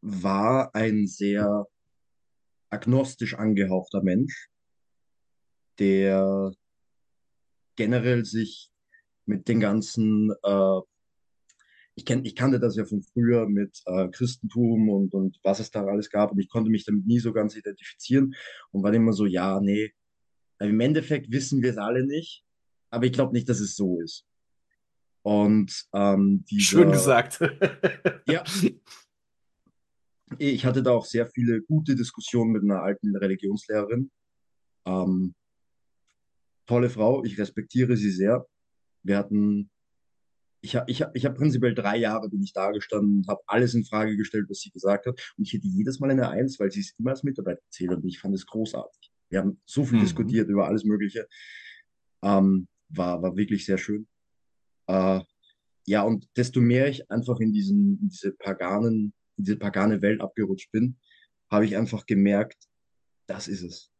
[0.00, 1.66] war ein sehr
[2.70, 4.48] agnostisch angehauchter Mensch,
[5.78, 6.52] der
[7.76, 8.70] generell sich
[9.26, 10.80] mit den ganzen, äh,
[11.98, 15.72] ich, kenn, ich kannte das ja von früher mit äh, Christentum und, und was es
[15.72, 18.36] da alles gab und ich konnte mich damit nie so ganz identifizieren
[18.70, 19.92] und war immer so, ja, nee,
[20.60, 22.44] im Endeffekt wissen wir es alle nicht,
[22.90, 24.24] aber ich glaube nicht, dass es so ist.
[25.22, 27.40] Und ähm, dieser, Schön gesagt.
[28.28, 28.44] Ja,
[30.36, 34.10] ich hatte da auch sehr viele gute Diskussionen mit einer alten Religionslehrerin.
[34.84, 35.34] Ähm,
[36.66, 38.46] tolle Frau, ich respektiere sie sehr.
[39.02, 39.70] Wir hatten,
[40.60, 43.74] ich habe ich ich hab prinzipiell drei Jahre bin ich da gestanden und habe alles
[43.74, 45.20] in Frage gestellt, was sie gesagt hat.
[45.36, 47.98] Und ich hätte jedes Mal eine Eins, weil sie es immer als Mitarbeiter erzählt hat
[47.98, 49.12] und ich fand es großartig.
[49.30, 50.02] Wir haben so viel Mhm.
[50.02, 51.28] diskutiert über alles Mögliche.
[52.22, 54.08] Ähm, war, war wirklich sehr schön.
[54.86, 55.20] Äh,
[55.86, 60.20] ja, und desto mehr ich einfach in diesen, in diese paganen, in diese pagane Welt
[60.20, 60.96] abgerutscht bin,
[61.50, 62.68] habe ich einfach gemerkt,
[63.26, 63.90] das ist es.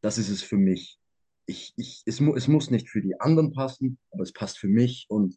[0.00, 0.98] Das ist es für mich.
[1.46, 4.68] Ich, ich, es, mu es muss nicht für die anderen passen, aber es passt für
[4.68, 5.36] mich und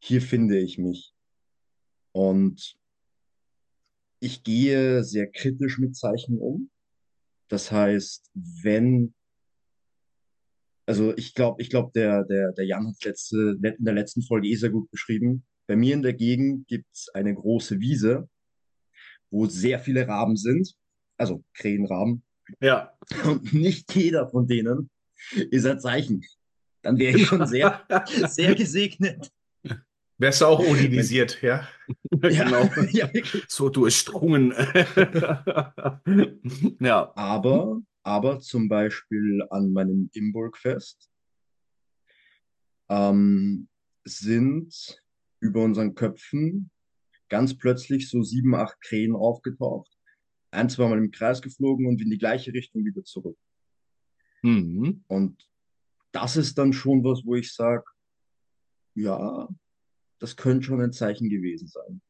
[0.00, 1.12] hier finde ich mich.
[2.12, 2.76] Und
[4.20, 6.70] ich gehe sehr kritisch mit Zeichen um.
[7.48, 9.14] Das heißt, wenn,
[10.86, 14.48] also ich glaube, ich glaube, der, der, der Jan hat letzte, in der letzten Folge
[14.48, 15.44] eh sehr gut beschrieben.
[15.66, 18.28] Bei mir in der Gegend gibt's eine große Wiese,
[19.30, 20.74] wo sehr viele Raben sind,
[21.16, 22.22] also Krähenraben.
[22.60, 22.96] Ja.
[23.24, 24.90] Und nicht jeder von denen
[25.50, 26.24] ist ein Zeichen.
[26.82, 27.86] Dann wäre ich schon sehr,
[28.28, 29.30] sehr gesegnet.
[30.18, 31.68] Wärst du auch odinisiert, ja?
[32.10, 32.68] Genau.
[32.90, 33.08] Ja.
[33.46, 34.52] So durchdrungen.
[36.80, 37.12] Ja.
[37.14, 41.08] Aber, aber zum Beispiel an meinem Imburgfest
[42.88, 43.68] ähm,
[44.04, 45.02] sind
[45.40, 46.70] über unseren Köpfen
[47.28, 49.90] ganz plötzlich so sieben, acht Krähen aufgetaucht.
[50.50, 53.38] Ein, zweimal im Kreis geflogen und in die gleiche Richtung wieder zurück.
[54.42, 55.04] Mhm.
[55.06, 55.48] Und
[56.12, 57.84] das ist dann schon was, wo ich sage,
[58.94, 59.48] ja,
[60.18, 62.00] das könnte schon ein Zeichen gewesen sein.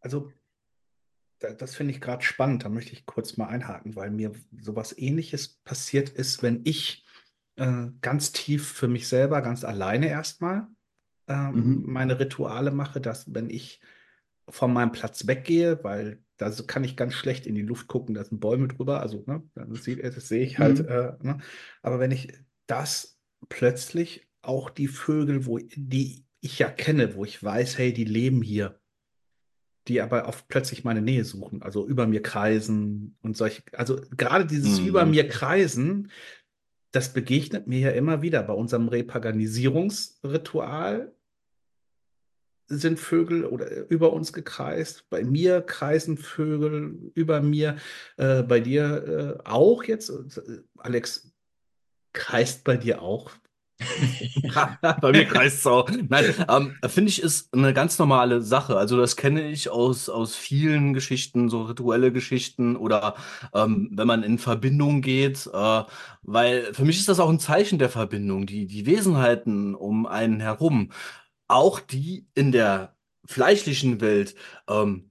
[0.00, 0.32] Also,
[1.38, 2.64] da, das finde ich gerade spannend.
[2.64, 7.04] Da möchte ich kurz mal einhaken, weil mir sowas Ähnliches passiert ist, wenn ich
[7.56, 10.68] äh, ganz tief für mich selber, ganz alleine erstmal
[11.28, 11.82] ähm, Mhm.
[11.86, 13.80] meine Rituale mache, dass wenn ich
[14.48, 18.24] von meinem Platz weggehe, weil da kann ich ganz schlecht in die Luft gucken, da
[18.24, 20.80] sind Bäume drüber, also ne, das, sieht, das sehe ich halt.
[20.80, 20.88] Mhm.
[20.88, 21.38] Äh, ne?
[21.82, 22.32] Aber wenn ich
[22.66, 28.04] das plötzlich auch die Vögel, wo, die ich ja kenne, wo ich weiß, hey, die
[28.04, 28.78] leben hier,
[29.88, 34.46] die aber oft plötzlich meine Nähe suchen, also über mir kreisen und solche, also gerade
[34.46, 34.86] dieses Mhm.
[34.86, 36.10] über mir kreisen,
[36.90, 41.14] das begegnet mir ja immer wieder bei unserem Repaganisierungsritual
[42.68, 45.08] sind Vögel oder über uns gekreist.
[45.10, 47.76] Bei mir kreisen Vögel über mir.
[48.16, 50.10] Äh, bei dir äh, auch jetzt.
[50.10, 51.32] Äh, Alex,
[52.12, 53.30] kreist bei dir auch?
[55.00, 55.88] Bei mir kreist auch.
[56.08, 58.76] Nein, ähm, finde ich, ist eine ganz normale Sache.
[58.76, 63.14] Also das kenne ich aus, aus vielen Geschichten, so rituelle Geschichten oder
[63.54, 65.82] ähm, wenn man in Verbindung geht, äh,
[66.22, 68.46] weil für mich ist das auch ein Zeichen der Verbindung.
[68.46, 70.90] Die, die Wesenheiten um einen herum,
[71.48, 74.34] auch die in der fleischlichen Welt,
[74.68, 75.10] ähm,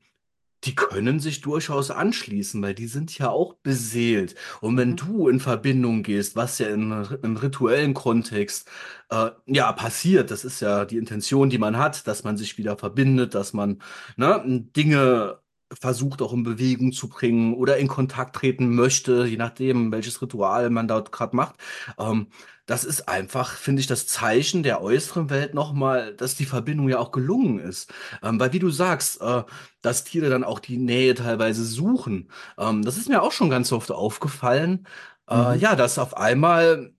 [0.63, 4.36] die können sich durchaus anschließen, weil die sind ja auch beseelt.
[4.62, 4.95] Und wenn Mhm.
[4.95, 6.91] du in Verbindung gehst, was ja in,
[7.24, 8.69] im rituellen Kontext
[9.10, 12.78] äh, ja passiert, das ist ja die Intention, die man hat, dass man sich wieder
[12.78, 13.82] verbindet, dass man
[14.17, 14.43] ne,
[14.76, 15.39] Dinge
[15.79, 20.69] versucht auch in Bewegung zu bringen oder in Kontakt treten möchte, je nachdem, welches Ritual
[20.69, 21.55] man dort gerade macht.
[21.97, 22.27] Ähm,
[22.65, 26.99] das ist einfach, finde ich, das Zeichen der äußeren Welt nochmal, dass die Verbindung ja
[26.99, 27.91] auch gelungen ist.
[28.23, 29.43] Ähm, weil wie du sagst, äh,
[29.81, 32.29] dass Tiere dann auch die Nähe teilweise suchen.
[32.57, 34.88] Ähm, das ist mir auch schon ganz oft aufgefallen.
[35.29, 35.60] Äh, Mhm.
[35.60, 36.93] ja, dass auf einmal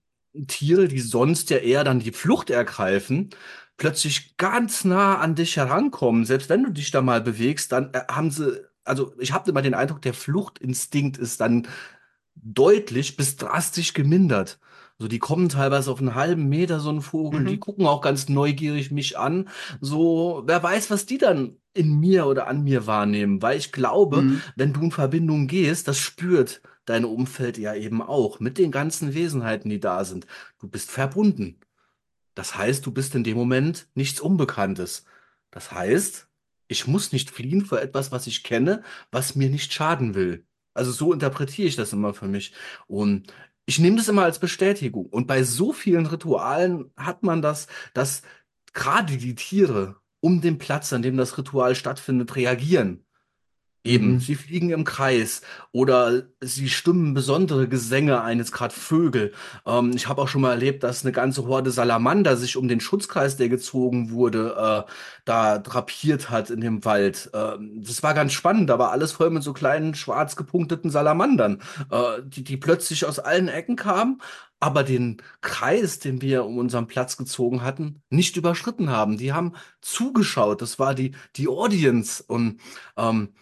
[0.47, 3.29] Tiere, die sonst ja eher dann die Flucht ergreifen,
[3.83, 6.23] plötzlich ganz nah an dich herankommen.
[6.23, 9.61] Selbst wenn du dich da mal bewegst, dann äh, haben sie, also ich habe immer
[9.61, 11.67] den Eindruck, der Fluchtinstinkt ist dann
[12.35, 14.57] deutlich bis drastisch gemindert.
[14.99, 17.47] So, die kommen teilweise auf einen halben Meter, so ein Vogel, Mhm.
[17.47, 19.49] die gucken auch ganz neugierig mich an.
[19.81, 24.21] So, wer weiß, was die dann in mir oder an mir wahrnehmen, weil ich glaube,
[24.21, 24.41] Mhm.
[24.55, 29.13] wenn du in Verbindung gehst, das spürt dein Umfeld ja eben auch mit den ganzen
[29.13, 30.25] Wesenheiten, die da sind.
[30.59, 31.57] Du bist verbunden.
[32.35, 35.05] Das heißt, du bist in dem Moment nichts Unbekanntes.
[35.51, 36.27] Das heißt,
[36.67, 40.45] ich muss nicht fliehen vor etwas, was ich kenne, was mir nicht schaden will.
[40.73, 42.53] Also so interpretiere ich das immer für mich.
[42.87, 43.31] Und
[43.65, 45.05] ich nehme das immer als Bestätigung.
[45.05, 48.23] Und bei so vielen Ritualen hat man das, dass
[48.73, 53.05] gerade die Tiere um den Platz, an dem das Ritual stattfindet, reagieren.
[53.85, 54.19] Eben, Mhm.
[54.19, 55.41] sie fliegen im Kreis
[55.73, 59.33] oder sie stimmen besondere Gesänge ein, jetzt gerade Vögel.
[59.65, 62.79] Ähm, ich habe auch schon mal erlebt, dass eine ganze Horde Salamander sich um den
[62.79, 64.91] Schutzkreis, der gezogen wurde, äh,
[65.25, 67.29] da drapiert hat in dem Wald.
[67.33, 71.61] Ähm, das war ganz spannend, da war alles voll mit so kleinen schwarz gepunkteten Salamandern,
[71.91, 74.21] äh, die, die plötzlich aus allen Ecken kamen,
[74.59, 79.17] aber den Kreis, den wir um unseren Platz gezogen hatten, nicht überschritten haben.
[79.17, 82.61] Die haben zugeschaut, das war die, die Audience und
[82.97, 83.33] ähm,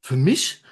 [0.00, 0.62] für mich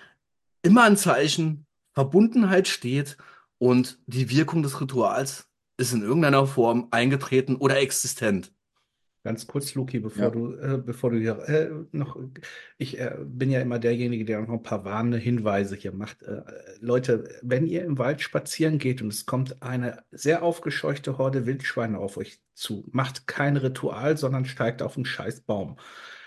[0.62, 3.17] immer ein Zeichen, Verbundenheit steht
[3.59, 8.53] und die Wirkung des Rituals ist in irgendeiner Form eingetreten oder existent.
[9.25, 10.31] Ganz kurz, Luki, bevor Ja.
[10.31, 12.19] du, äh, bevor du hier äh, noch,
[12.79, 16.23] ich äh, bin ja immer derjenige, der noch ein paar warnende Hinweise hier macht.
[16.23, 16.43] Äh,
[16.81, 21.99] Leute, wenn ihr im Wald spazieren geht und es kommt eine sehr aufgescheuchte Horde Wildschweine
[21.99, 25.79] auf euch zu, macht kein Ritual, sondern steigt auf einen scheiß Baum.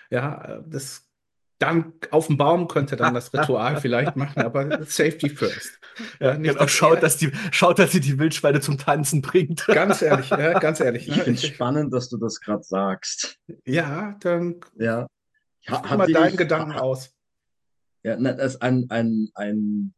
[0.09, 1.09] Ja, äh, das
[1.61, 5.79] dann auf dem Baum könnt ihr dann das Ritual vielleicht machen, aber Safety first.
[6.19, 9.65] Ja, nicht, genau, dass schaut, dass die, schaut, dass sie die Wildschweine zum Tanzen bringt.
[9.67, 11.07] Ganz ehrlich, ja, ganz ehrlich.
[11.07, 11.23] Ich ne?
[11.23, 13.37] finde es spannend, dass du das gerade sagst.
[13.65, 15.07] Ja, dann Ja.
[15.69, 17.11] Ha- mal deinen ich- Gedanken ha- aus.
[18.03, 19.93] Ja, na, das ist ein, ein, ein,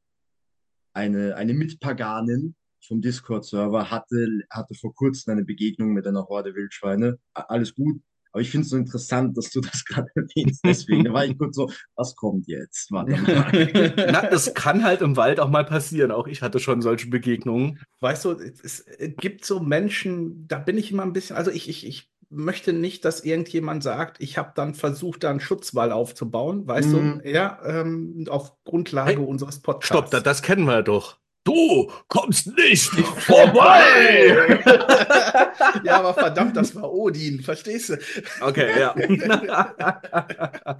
[0.93, 7.17] eine, eine Mitpaganin vom Discord-Server hatte, hatte vor kurzem eine Begegnung mit einer Horde Wildschweine.
[7.33, 8.01] Alles gut.
[8.33, 10.61] Aber ich finde es so interessant, dass du das gerade erwähnst.
[10.65, 12.91] Deswegen da war ich kurz so, was kommt jetzt?
[12.91, 13.93] Warte mal.
[14.11, 16.11] Na, das kann halt im Wald auch mal passieren.
[16.11, 17.79] Auch ich hatte schon solche Begegnungen.
[18.01, 21.69] Weißt du, es, es gibt so Menschen, da bin ich immer ein bisschen, also ich,
[21.69, 26.67] ich, ich möchte nicht, dass irgendjemand sagt, ich habe dann versucht, da einen Schutzwall aufzubauen,
[26.67, 27.21] weißt Mhm.
[27.23, 29.87] du, ja, ähm, auf Grundlage Hey, unseres Podcasts.
[29.87, 31.19] Stopp, das, das kennen wir doch.
[31.45, 34.61] Du kommst nicht vorbei!
[35.83, 37.97] ja, aber verdammt, das war Odin, verstehst du?
[38.41, 38.95] Okay, ja.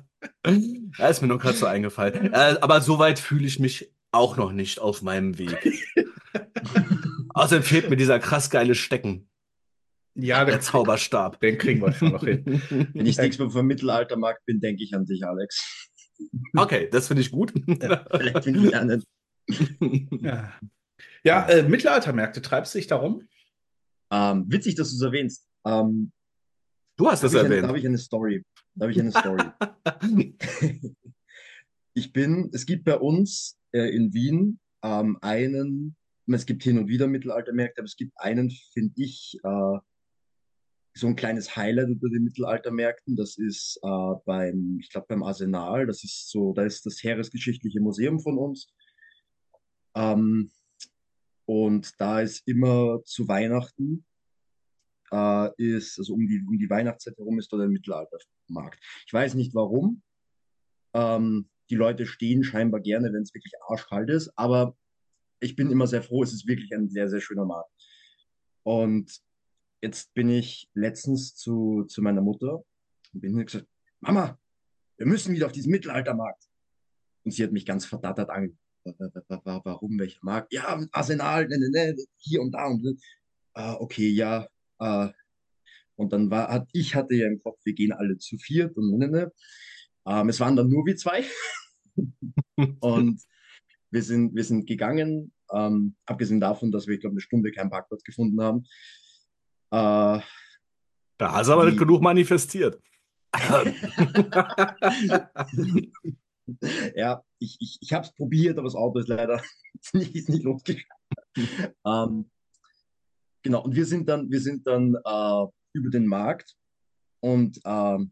[0.98, 2.34] Da ist mir nur gerade so eingefallen.
[2.34, 5.84] Äh, aber soweit fühle ich mich auch noch nicht auf meinem Weg.
[7.34, 9.28] Außerdem fehlt mir dieser krass geile Stecken,
[10.16, 11.40] Ja, der den, Zauberstab.
[11.40, 12.62] den kriegen wir schon noch hin.
[12.94, 15.90] Wenn ich nächstes Mal vom Mittelaltermarkt bin, denke ich an dich, Alex.
[16.56, 17.54] Okay, das finde ich gut.
[17.56, 19.04] Vielleicht bin ich einen.
[20.22, 20.54] Ja,
[21.24, 23.28] ja äh, Mittelaltermärkte, treibst du dich darum?
[24.12, 25.48] Ähm, witzig, dass du es erwähnst.
[25.66, 26.12] Ähm,
[26.96, 27.64] Du hast das ich, eine, erwähnt.
[27.64, 28.44] da habe ich eine Story.
[28.76, 29.44] Da habe ich eine Story.
[31.96, 36.88] Ich bin, es gibt bei uns äh, in Wien ähm, einen, es gibt hin und
[36.88, 39.78] wieder Mittelaltermärkte, aber es gibt einen, finde ich, äh,
[40.96, 43.16] so ein kleines Highlight unter den Mittelaltermärkten.
[43.16, 45.86] Das ist äh, beim, ich glaube, beim Arsenal.
[45.86, 48.74] Das ist so, da ist das Heeresgeschichtliche Museum von uns.
[49.96, 50.52] Ähm,
[51.46, 54.06] und da ist immer zu Weihnachten,
[55.12, 58.80] äh, ist, also um die, um die Weihnachtszeit herum ist dort ein Mittelaltermarkt.
[59.06, 60.02] Ich weiß nicht warum.
[60.94, 64.76] Ähm, die Leute stehen scheinbar gerne, wenn es wirklich arschkalt ist, aber
[65.40, 67.72] ich bin immer sehr froh, es ist wirklich ein sehr, sehr schöner Markt.
[68.64, 69.22] Und
[69.82, 72.64] jetzt bin ich letztens zu, zu meiner Mutter
[73.14, 73.68] und bin gesagt,
[74.00, 74.40] Mama,
[74.98, 76.50] wir müssen wieder auf diesen Mittelaltermarkt.
[77.24, 78.63] Und sie hat mich ganz verdattert angeguckt.
[78.86, 80.54] Warum, welcher Markt?
[80.54, 83.00] Ja, Arsenal, ne, ne, ne, hier und da und
[83.54, 84.48] ah, okay, ja.
[84.80, 85.10] Äh,
[85.96, 88.92] und dann war, hat, ich hatte ja im Kopf, wir gehen alle zu viert und
[88.92, 89.32] ne, ne, ne.
[90.06, 91.24] Ähm, es waren dann nur wir zwei.
[92.82, 93.22] und
[93.92, 97.70] wir sind, wir sind gegangen, ähm, abgesehen davon, dass wir, ich glaube, eine Stunde keinen
[97.70, 98.66] Parkplatz gefunden haben.
[99.72, 100.20] Äh,
[101.18, 102.80] Da hast du aber nicht genug manifestiert.
[106.96, 109.42] ja, ich, ich, ich habe es probiert, aber das Auto ist leider
[109.94, 110.86] nicht, ist nicht losgegangen.
[111.86, 112.30] ähm,
[113.42, 116.56] genau, und wir sind dann, wir sind dann äh, über den Markt
[117.22, 118.12] und ähm,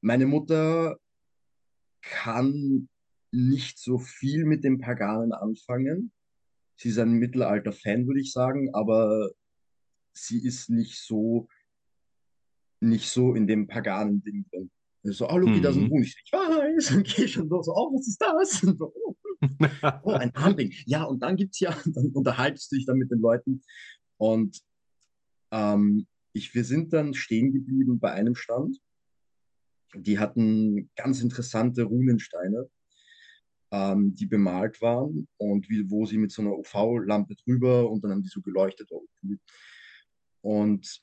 [0.00, 0.98] meine Mutter
[2.00, 2.88] kann
[3.30, 6.12] nicht so viel mit dem Paganen anfangen.
[6.76, 9.30] Sie ist ein Mittelalter-Fan, würde ich sagen, aber
[10.12, 11.48] sie ist nicht so,
[12.80, 14.44] nicht so in dem paganen Ding
[15.02, 15.12] drin.
[15.12, 15.90] So, oh, Luki, da ist ein Mhm.
[15.90, 16.02] Huhn.
[16.02, 18.62] Ich, ich weiß, und gehe schon so, so, oh, was ist das?
[18.64, 19.16] Und so, oh,
[20.04, 20.72] oh, ein Armring.
[20.86, 23.62] Ja, und dann gibt's ja, dann unterhaltest du dich dann mit den Leuten.
[24.16, 24.60] Und
[25.50, 28.78] ähm, ich, wir sind dann stehen geblieben bei einem Stand.
[29.94, 32.68] Die hatten ganz interessante Runensteine,
[33.70, 38.12] ähm, die bemalt waren und wie, wo sie mit so einer UV-Lampe drüber und dann
[38.12, 38.88] haben die so geleuchtet.
[40.40, 41.02] Und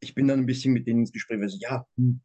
[0.00, 2.22] ich bin dann ein bisschen mit denen ins Gespräch, weil so, ja, hm,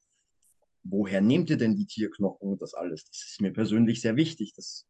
[0.85, 3.05] woher nehmt ihr denn die Tierknochen und das alles?
[3.05, 4.53] Das ist mir persönlich sehr wichtig.
[4.55, 4.85] Das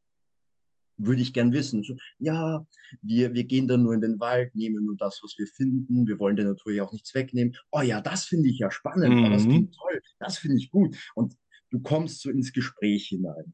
[0.98, 1.84] würde ich gern wissen.
[1.84, 2.66] So, ja,
[3.02, 6.08] wir, wir gehen dann nur in den Wald, nehmen nur das, was wir finden.
[6.08, 7.56] Wir wollen der Natur ja auch nichts wegnehmen.
[7.72, 9.26] Oh ja, das finde ich ja spannend.
[9.26, 9.50] Oh, das Mhm.
[9.50, 10.02] klingt toll.
[10.20, 10.96] Das finde ich gut.
[11.16, 11.36] Und
[11.72, 13.54] du kommst so ins Gespräch hinein.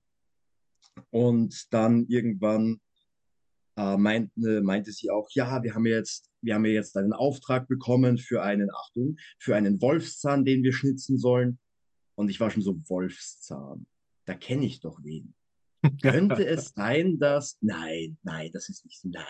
[1.09, 2.81] Und dann irgendwann
[3.77, 6.97] äh, meint, äh, meinte sie auch, ja, wir haben ja jetzt, wir haben ja jetzt
[6.97, 11.57] einen Auftrag bekommen für einen, Achtung, für einen Wolfszahn, den wir schnitzen sollen.
[12.21, 13.87] Und ich war schon so, Wolfszahn,
[14.25, 15.33] da kenne ich doch wen.
[16.03, 19.25] Könnte es sein, dass, nein, nein, das ist nicht so, nein.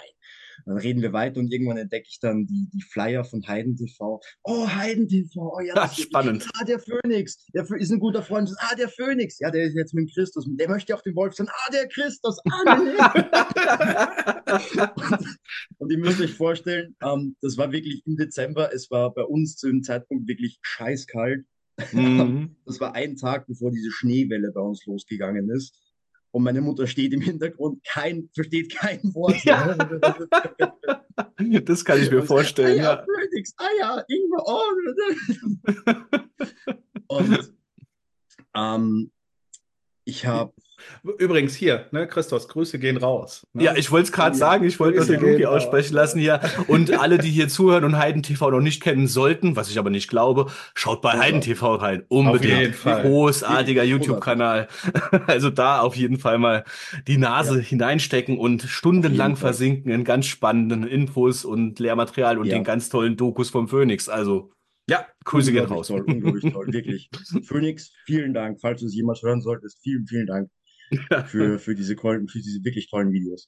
[0.66, 4.20] Dann reden wir weiter und irgendwann entdecke ich dann die, die Flyer von Heiden TV.
[4.44, 6.46] Oh, Heiden TV, oh ja, das ist Spannend.
[6.60, 8.54] Ah, der Phönix, der ist ein guter Freund.
[8.58, 10.46] Ah, der Phönix, ja, der ist jetzt mit dem Christus.
[10.46, 11.48] Der möchte auch den Wolf sein.
[11.48, 12.92] Ah, der Christus, ah, nee.
[15.14, 15.26] und,
[15.78, 18.74] und ihr müsst euch vorstellen, ähm, das war wirklich im Dezember.
[18.74, 21.46] Es war bei uns zu dem Zeitpunkt wirklich scheißkalt.
[21.92, 22.56] Mhm.
[22.66, 25.78] Das war ein Tag, bevor diese Schneewelle bei uns losgegangen ist.
[26.32, 29.44] Und meine Mutter steht im Hintergrund, kein, versteht kein Wort.
[29.44, 29.78] Ja.
[31.66, 33.06] Das kann ich mir vorstellen, Ah ja, ja.
[33.06, 34.62] Phoenix, ah ja, Ingwer, oh.
[37.08, 37.54] Und
[38.56, 39.12] ähm,
[40.06, 40.54] ich habe
[41.18, 43.46] Übrigens hier, ne, Christos, Grüße gehen raus.
[43.54, 43.64] Ne?
[43.64, 45.64] Ja, ich wollte es gerade Ja, sagen, ich wollte das den Luki gehen raus.
[45.64, 46.40] aussprechen lassen hier.
[46.68, 49.90] Und alle, die hier zuhören und Heiden TV noch nicht kennen sollten, was ich aber
[49.90, 51.20] nicht glaube, schaut bei Ja.
[51.22, 52.04] Heiden TV rein.
[52.08, 52.60] Unbedingt.
[52.60, 53.02] jeden Fall.
[53.04, 54.68] Großartiger YouTube-Kanal.
[55.28, 56.64] Also da auf jeden Fall mal
[57.08, 62.56] die Nase hineinstecken und stundenlang Auf versinken in ganz spannenden Infos und Lehrmaterial und Ja.
[62.56, 64.10] den ganz tollen Dokus vom Phoenix.
[64.10, 64.52] Also
[64.90, 65.88] ja, Grüße gehen raus.
[65.88, 67.10] toll, unglaublich toll, wirklich.
[67.44, 70.50] Phoenix, vielen Dank, falls du es jemals hören solltest, vielen, vielen Dank
[71.28, 73.48] für, für diese tollen, für diese wirklich tollen Videos.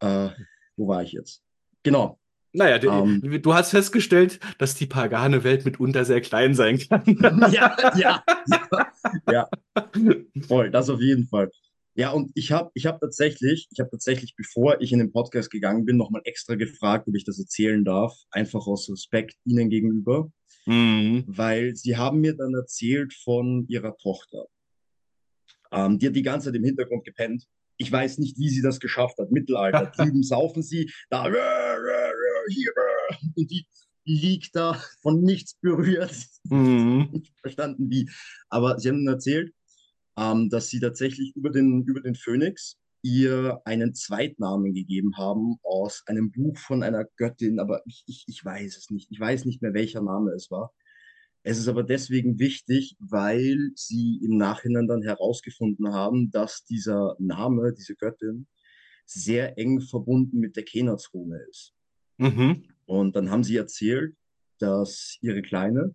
[0.00, 0.30] Äh,
[0.76, 1.42] wo war ich jetzt?
[1.82, 2.18] Genau.
[2.52, 3.42] Naja, die, Ähm.
[3.42, 7.02] du hast festgestellt, dass die pagane Welt mitunter sehr klein sein kann.
[7.52, 8.92] ja, ja, ja,
[9.30, 9.48] ja,
[10.48, 11.50] voll, das auf jeden Fall.
[11.94, 15.50] Ja, und ich habe ich hab tatsächlich, ich habe tatsächlich, bevor ich in den Podcast
[15.50, 20.30] gegangen bin, nochmal extra gefragt, ob ich das erzählen darf, einfach aus Respekt Ihnen gegenüber,
[20.66, 21.24] Mhm.
[21.26, 24.46] weil Sie haben mir dann erzählt von Ihrer Tochter.
[25.72, 27.46] Ähm, die hat die ganze Zeit im Hintergrund gepennt.
[27.76, 29.30] Ich weiß nicht, wie sie das geschafft hat.
[29.30, 29.86] Mittelalter.
[29.96, 31.24] Drüben saufen sie, da
[32.48, 32.72] hier,
[33.36, 33.66] und die
[34.04, 36.14] liegt da von nichts berührt.
[36.44, 37.08] Mhm.
[37.12, 38.10] nicht verstanden wie.
[38.48, 39.54] Aber sie haben erzählt,
[40.18, 46.02] ähm, dass sie tatsächlich über den, über den Phönix ihr einen Zweitnamen gegeben haben aus
[46.06, 49.10] einem Buch von einer Göttin, aber ich, ich, ich weiß es nicht.
[49.10, 50.72] Ich weiß nicht mehr, welcher Name es war.
[51.42, 57.72] Es ist aber deswegen wichtig, weil sie im Nachhinein dann herausgefunden haben, dass dieser Name,
[57.72, 58.46] diese Göttin,
[59.06, 61.72] sehr eng verbunden mit der Kenatsrune ist.
[62.18, 62.64] Mhm.
[62.84, 64.14] Und dann haben sie erzählt,
[64.58, 65.94] dass ihre Kleine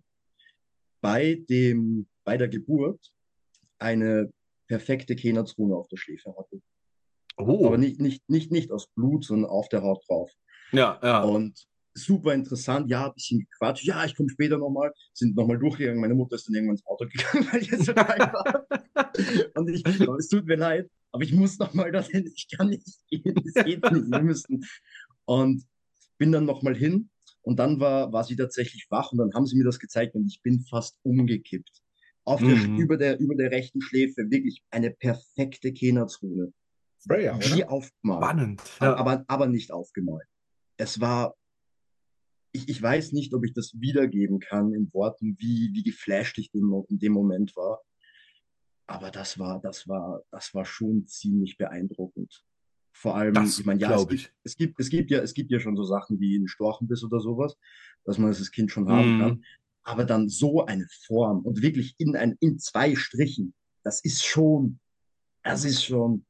[1.00, 3.12] bei dem, bei der Geburt
[3.78, 4.32] eine
[4.66, 6.60] perfekte Kenatsrune auf der Schläfe hatte.
[7.36, 7.66] Oh.
[7.66, 10.32] Aber nicht, nicht, nicht, nicht aus Blut, sondern auf der Haut drauf.
[10.72, 11.22] Ja, ja.
[11.22, 16.00] Und super interessant, ja, ein bisschen gequatscht, ja, ich komme später nochmal, sind nochmal durchgegangen.
[16.00, 18.66] Meine Mutter ist dann irgendwann ins Auto gegangen, weil ich so klein war.
[19.54, 23.34] Und ich, es tut mir leid, aber ich muss nochmal dorthin, ich kann nicht gehen,
[23.44, 24.64] es geht nicht, wir müssen.
[25.24, 25.64] Und
[26.18, 27.10] bin dann nochmal hin
[27.42, 30.26] und dann war, war sie tatsächlich wach und dann haben sie mir das gezeigt und
[30.26, 31.82] ich bin fast umgekippt.
[32.24, 32.76] Auf der, Mhm.
[32.78, 36.52] über, der, über der rechten Schläfe wirklich eine perfekte Kenatsrune.
[37.08, 38.24] Wie aufgemalt.
[38.24, 38.62] Spannend.
[38.80, 38.96] Ja.
[38.96, 40.26] Aber, aber nicht aufgemalt.
[40.76, 41.34] Es war,
[42.56, 46.52] ich, ich weiß nicht, ob ich das wiedergeben kann in Worten, wie, wie geflasht ich
[46.54, 47.80] in, in dem Moment war.
[48.86, 52.44] Aber das war, das war, das war schon ziemlich beeindruckend.
[52.92, 55.50] Vor allem, Das ich meine, ja, es gibt, es gibt, es gibt ja, es gibt
[55.50, 57.56] ja schon so Sachen wie ein Storchenbiss oder sowas,
[58.04, 59.18] dass man das als Kind schon haben Mhm.
[59.18, 59.44] kann.
[59.82, 64.80] Aber dann so eine Form und wirklich in ein, in zwei Strichen, das ist schon,
[65.42, 66.24] das ist schon,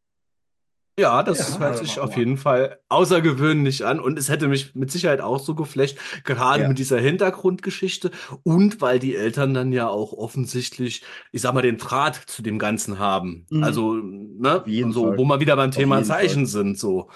[0.99, 4.91] Ja, das Ja, hört sich auf jeden Fall außergewöhnlich an und es hätte mich mit
[4.91, 6.69] Sicherheit auch so geflasht, gerade Ja.
[6.69, 8.11] mit dieser Hintergrundgeschichte
[8.45, 12.59] und weil die Eltern dann ja auch offensichtlich, ich sag mal, den Draht zu dem
[12.59, 13.45] Ganzen haben.
[13.51, 13.63] Mhm.
[13.63, 15.19] Also, ne, jeden so, Fall.
[15.19, 16.53] wo wir wieder beim Auf Thema jeden Zeichen Fall.
[16.53, 17.11] sind, so.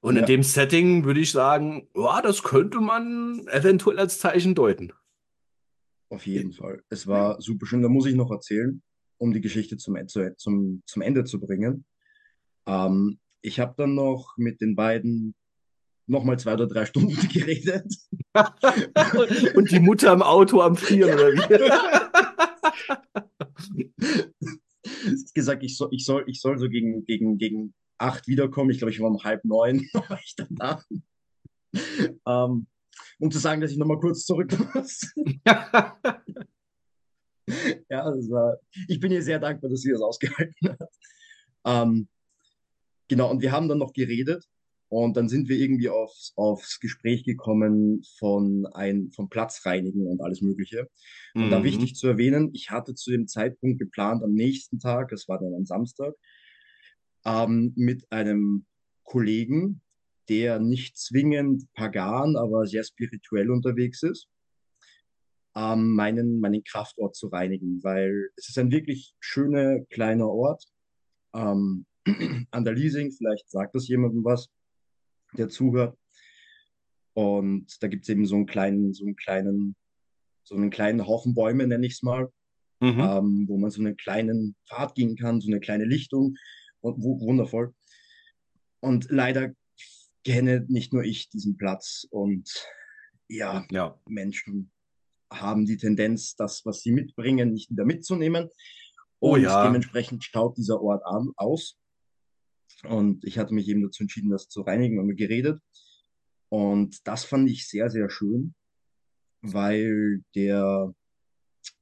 [0.00, 0.26] Und in Ja.
[0.26, 4.92] dem Setting würde ich sagen, ja, das könnte man eventuell als Zeichen deuten.
[6.08, 6.82] Auf jeden Fall.
[6.88, 7.82] Es war super schön.
[7.82, 8.82] Da muss ich noch erzählen,
[9.18, 11.84] um die Geschichte zum, zu, zum, zum Ende zu bringen.
[12.66, 15.34] Ähm, ich habe dann noch mit den beiden
[16.06, 17.94] nochmal zwei oder drei Stunden geredet.
[19.54, 21.40] Und die Mutter im Auto am Frieren, oder wie?
[25.34, 28.70] Gesagt, ich soll, ich soll, ich soll so gegen, gegen, gegen acht wiederkommen.
[28.70, 30.82] Ich glaube, ich war um halb neun, war ich dann da.
[32.26, 32.66] Ähm,
[33.18, 35.12] um zu sagen, dass ich nochmal kurz zurück muss.
[37.88, 40.90] Ja, das war, ich bin ihr sehr dankbar, dass sie das ausgehalten hat.
[41.64, 42.08] Ähm,
[43.10, 44.46] genau, und wir haben dann noch geredet
[44.88, 50.40] und dann sind wir irgendwie aufs, aufs Gespräch gekommen von ein, vom Platzreinigen und alles
[50.40, 50.88] Mögliche.
[51.34, 51.64] Und da Mhm.
[51.64, 55.54] wichtig zu erwähnen, ich hatte zu dem Zeitpunkt geplant, am nächsten Tag, das war dann
[55.54, 56.14] am Samstag,
[57.26, 58.64] ähm, mit einem
[59.04, 59.82] Kollegen,
[60.28, 64.28] der nicht zwingend pagan, aber sehr spirituell unterwegs ist,
[65.56, 70.64] ähm, meinen, meinen Kraftort zu reinigen, weil es ist ein wirklich schöner kleiner Ort
[71.34, 71.86] ähm,
[72.50, 73.12] an der Liesing.
[73.12, 74.48] Vielleicht sagt das jemandem was,
[75.36, 75.96] der zuhört.
[77.14, 79.76] Und da gibt es eben so einen kleinen, so einen kleinen,
[80.44, 82.32] so einen kleinen Haufen Bäume, nenne ich es mal,
[82.82, 83.00] Mhm.
[83.00, 86.36] ähm, wo man so einen kleinen Pfad gehen kann, so eine kleine Lichtung.
[86.80, 87.74] Und wu- wundervoll.
[88.80, 89.52] Und leider
[90.24, 92.06] kenne nicht nur ich diesen Platz.
[92.10, 92.48] Und
[93.28, 94.00] ja, Ja.
[94.08, 94.70] Menschen
[95.30, 98.48] haben die Tendenz, das, was sie mitbringen, nicht wieder mitzunehmen.
[99.18, 99.62] Oh Und ja.
[99.66, 101.76] dementsprechend schaut dieser Ort an, aus.
[102.84, 105.60] Und ich hatte mich eben dazu entschieden, das zu reinigen und wir geredet.
[106.48, 108.54] Und das fand ich sehr, sehr schön,
[109.42, 110.92] weil der,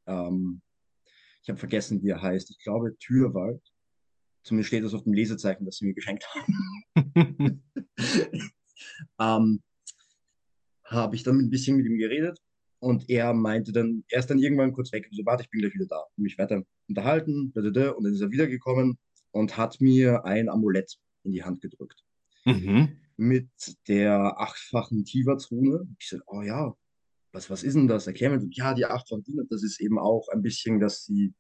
[0.06, 0.60] ähm,
[1.42, 2.50] ich habe vergessen, wie er heißt.
[2.50, 3.62] Ich glaube, Türwald.
[4.42, 6.82] Zumindest steht das auf dem Lesezeichen, das sie mir geschenkt haben.
[9.18, 9.62] ähm,
[10.84, 12.38] habe ich dann ein bisschen mit ihm geredet
[12.80, 15.60] und er meinte dann, er ist dann irgendwann kurz weg und so, warte, ich bin
[15.60, 15.98] gleich wieder da.
[16.16, 18.98] Und mich weiter unterhalten, und dann ist er wiedergekommen
[19.32, 22.04] und hat mir ein Amulett in die Hand gedrückt
[22.44, 22.96] Mhm.
[23.16, 23.50] mit
[23.88, 25.86] der achtfachen Tivatsrune.
[25.98, 26.74] Ich so, oh ja,
[27.32, 28.06] was, was ist denn das?
[28.06, 28.46] Erklär mir.
[28.52, 31.34] Ja, die achtfache Tivat, das ist eben auch ein bisschen, dass sie,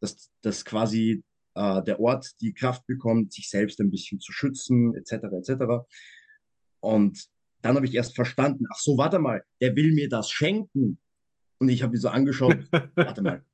[0.00, 1.24] dass, dass quasi
[1.54, 5.86] äh, der Ort die Kraft bekommt, sich selbst ein bisschen zu schützen, etc., etc.
[6.80, 7.26] Und
[7.62, 10.98] dann habe ich erst verstanden, ach so, warte mal, der will mir das schenken.
[11.58, 12.56] Und ich habe ihn so angeschaut,
[12.96, 13.44] warte mal,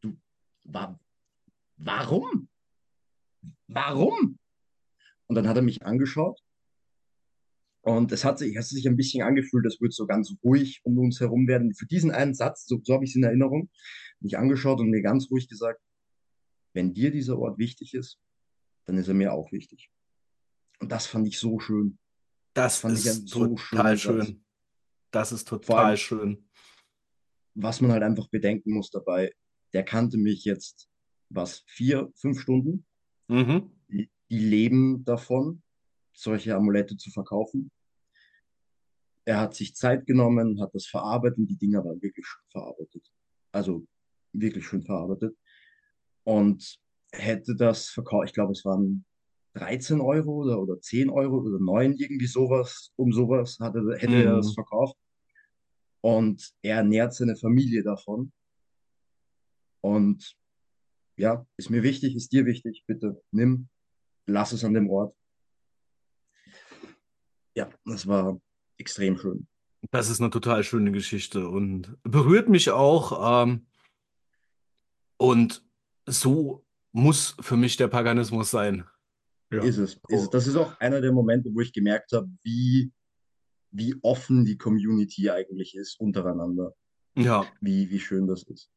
[0.00, 0.16] du,
[0.64, 0.98] wa
[1.76, 2.48] warum?
[3.68, 4.38] Warum?
[5.26, 6.40] Und dann hat er mich angeschaut
[7.80, 10.80] und es hat sich, es hat sich ein bisschen angefühlt, das wird so ganz ruhig
[10.84, 11.74] um uns herum werden.
[11.74, 13.70] Für diesen einen Satz, so, so habe ich es in Erinnerung,
[14.20, 15.80] mich angeschaut und mir ganz ruhig gesagt,
[16.72, 18.18] wenn dir dieser Ort wichtig ist,
[18.84, 19.90] dann ist er mir auch wichtig.
[20.80, 21.98] Und das fand ich so schön.
[22.52, 24.00] Das fand ich ist einen so total Satz.
[24.00, 24.44] schön.
[25.10, 26.48] Das ist total allem- schön.
[27.54, 29.32] Was man halt einfach bedenken muss dabei,
[29.72, 30.88] der kannte mich jetzt,
[31.30, 32.84] was, vier, fünf Stunden?
[33.28, 33.70] Mhm.
[33.88, 35.62] Die, die leben davon,
[36.12, 37.70] solche Amulette zu verkaufen.
[39.24, 43.10] Er hat sich Zeit genommen, hat das verarbeitet und die Dinger waren wirklich schon verarbeitet.
[43.52, 43.86] Also
[44.32, 45.36] wirklich schön verarbeitet.
[46.24, 46.76] Und
[47.12, 49.04] hätte das verkauft, ich glaube, es waren
[49.54, 54.38] 13 Euro oder, oder 10 Euro oder 9, irgendwie sowas, um sowas hatte, hätte er
[54.38, 54.54] es Mhm.
[54.54, 54.96] verkauft.
[56.00, 58.32] Und er ernährt seine Familie davon.
[59.80, 60.36] Und
[61.16, 63.68] ja, ist mir wichtig, ist dir wichtig, bitte nimm,
[64.26, 65.14] lass es an dem Ort.
[67.54, 68.40] Ja, das war
[68.76, 69.46] extrem schön.
[69.90, 73.42] Das ist eine total schöne Geschichte und berührt mich auch.
[73.42, 73.66] Ähm,
[75.16, 75.64] und
[76.06, 78.84] so muss für mich der Paganismus sein.
[79.52, 79.62] Ja.
[79.62, 80.30] Ist es, ist es.
[80.30, 82.92] Das ist auch einer der Momente, wo ich gemerkt habe, wie,
[83.70, 86.74] wie offen die Community eigentlich ist untereinander.
[87.16, 88.70] Ja, Wie, wie schön das ist.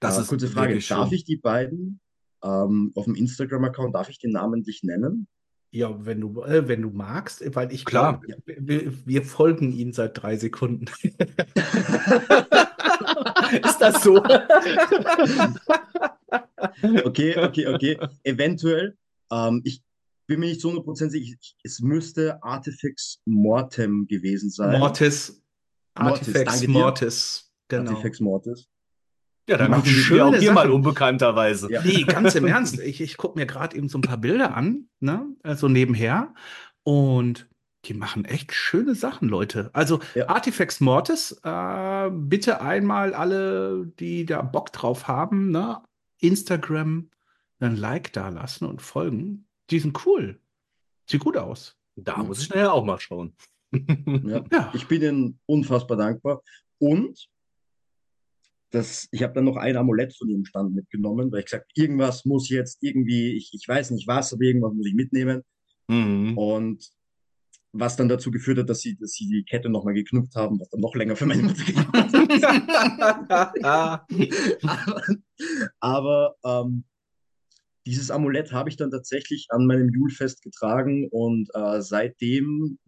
[0.00, 1.16] das Äh, ist kurze Frage, darf schön.
[1.16, 2.00] ich die beiden
[2.42, 5.26] ähm, auf dem Instagram-Account, darf ich den namentlich nennen?
[5.70, 8.20] Ja, wenn du, äh, wenn du magst, weil ich Klar.
[8.20, 10.84] glaube, wir, wir folgen ihm seit drei Sekunden.
[13.64, 14.16] Ist das so?
[17.04, 17.98] Okay, okay, okay.
[18.22, 18.96] Eventuell,
[19.30, 19.82] ähm, ich
[20.26, 24.78] bin mir nicht zu 100% sicher, ich, es müsste Artifex Mortem gewesen sein.
[24.78, 25.42] Mortis,
[25.98, 26.72] Mortis, Artifex danke dir.
[26.72, 27.90] Mortis, genau.
[27.90, 28.68] Artifex Mortis.
[29.48, 30.72] Ja, dann Machen wir schöne auch hier mal Sachen.
[30.74, 31.70] unbekannterweise.
[31.72, 31.82] Ja.
[31.82, 32.78] Nee, ganz im Ernst.
[32.80, 35.26] Ich, ich gucke mir gerade eben so ein paar Bilder an, ne?
[35.42, 36.32] Also nebenher.
[36.84, 37.48] Und
[37.86, 39.70] die machen echt schöne Sachen, Leute.
[39.72, 40.28] Also Ja.
[40.28, 45.82] Artifex Mortis, äh, bitte einmal alle, die da Bock drauf haben, ne?
[46.18, 47.10] Instagram
[47.58, 49.46] ein Like da lassen und folgen.
[49.70, 50.38] Die sind cool.
[51.08, 51.76] Sieht gut aus.
[51.96, 53.34] Da muss ich nachher auch mal schauen.
[53.72, 54.44] Ja.
[54.52, 54.70] Ja.
[54.74, 56.42] Ich bin ihnen unfassbar dankbar.
[56.78, 57.28] Und
[58.72, 62.24] das, ich habe dann noch ein Amulett von ihrem Stand mitgenommen, weil ich gesagt irgendwas
[62.24, 65.42] muss jetzt irgendwie, ich, ich weiß nicht was, aber irgendwas muss ich mitnehmen.
[65.88, 66.36] Mhm.
[66.38, 66.90] Und
[67.72, 70.70] was dann dazu geführt hat, dass sie, dass sie die Kette nochmal geknüpft haben, was
[70.70, 72.12] dann noch länger für meine Mutter gedauert
[73.30, 73.62] hat.
[73.62, 74.06] aber
[75.80, 76.84] aber ähm,
[77.86, 82.78] dieses Amulett habe ich dann tatsächlich an meinem Julfest getragen und äh, seitdem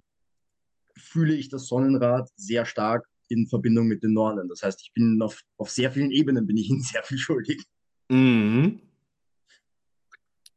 [0.97, 4.49] fühle ich das Sonnenrad sehr stark in Verbindung mit den Nornen.
[4.49, 7.65] Das heißt, ich bin auf, auf sehr vielen Ebenen bin ich ihnen sehr viel schuldig.
[8.09, 8.81] Mhm.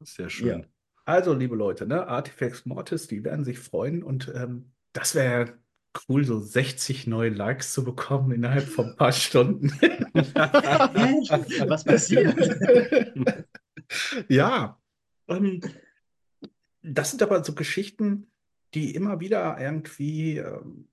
[0.01, 0.61] Sehr schön.
[0.61, 0.67] Ja.
[1.05, 2.05] Also, liebe Leute, ne?
[2.07, 5.57] Artifex Mortis, die werden sich freuen und ähm, das wäre
[6.09, 9.71] cool, so 60 neue Likes zu bekommen innerhalb von ein paar Stunden.
[11.69, 12.35] Was passiert?
[14.27, 14.79] Ja,
[15.27, 15.61] ähm,
[16.81, 18.27] das sind aber so Geschichten,
[18.73, 20.87] die immer wieder irgendwie, ähm,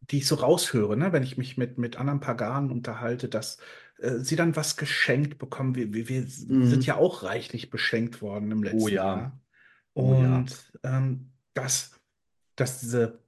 [0.00, 1.12] die ich so raushöre, ne?
[1.12, 3.58] Wenn ich mich mit, mit anderen Paganen unterhalte, dass
[3.98, 5.74] äh, sie dann was geschenkt bekommen.
[5.74, 6.66] Wir, wir, wir Mhm.
[6.66, 9.16] sind ja auch reichlich beschenkt worden im letzten Oh ja.
[9.16, 9.40] Jahr.
[9.94, 10.38] Oh ja.
[10.38, 11.98] Und ähm, dass,
[12.56, 13.20] dass diese,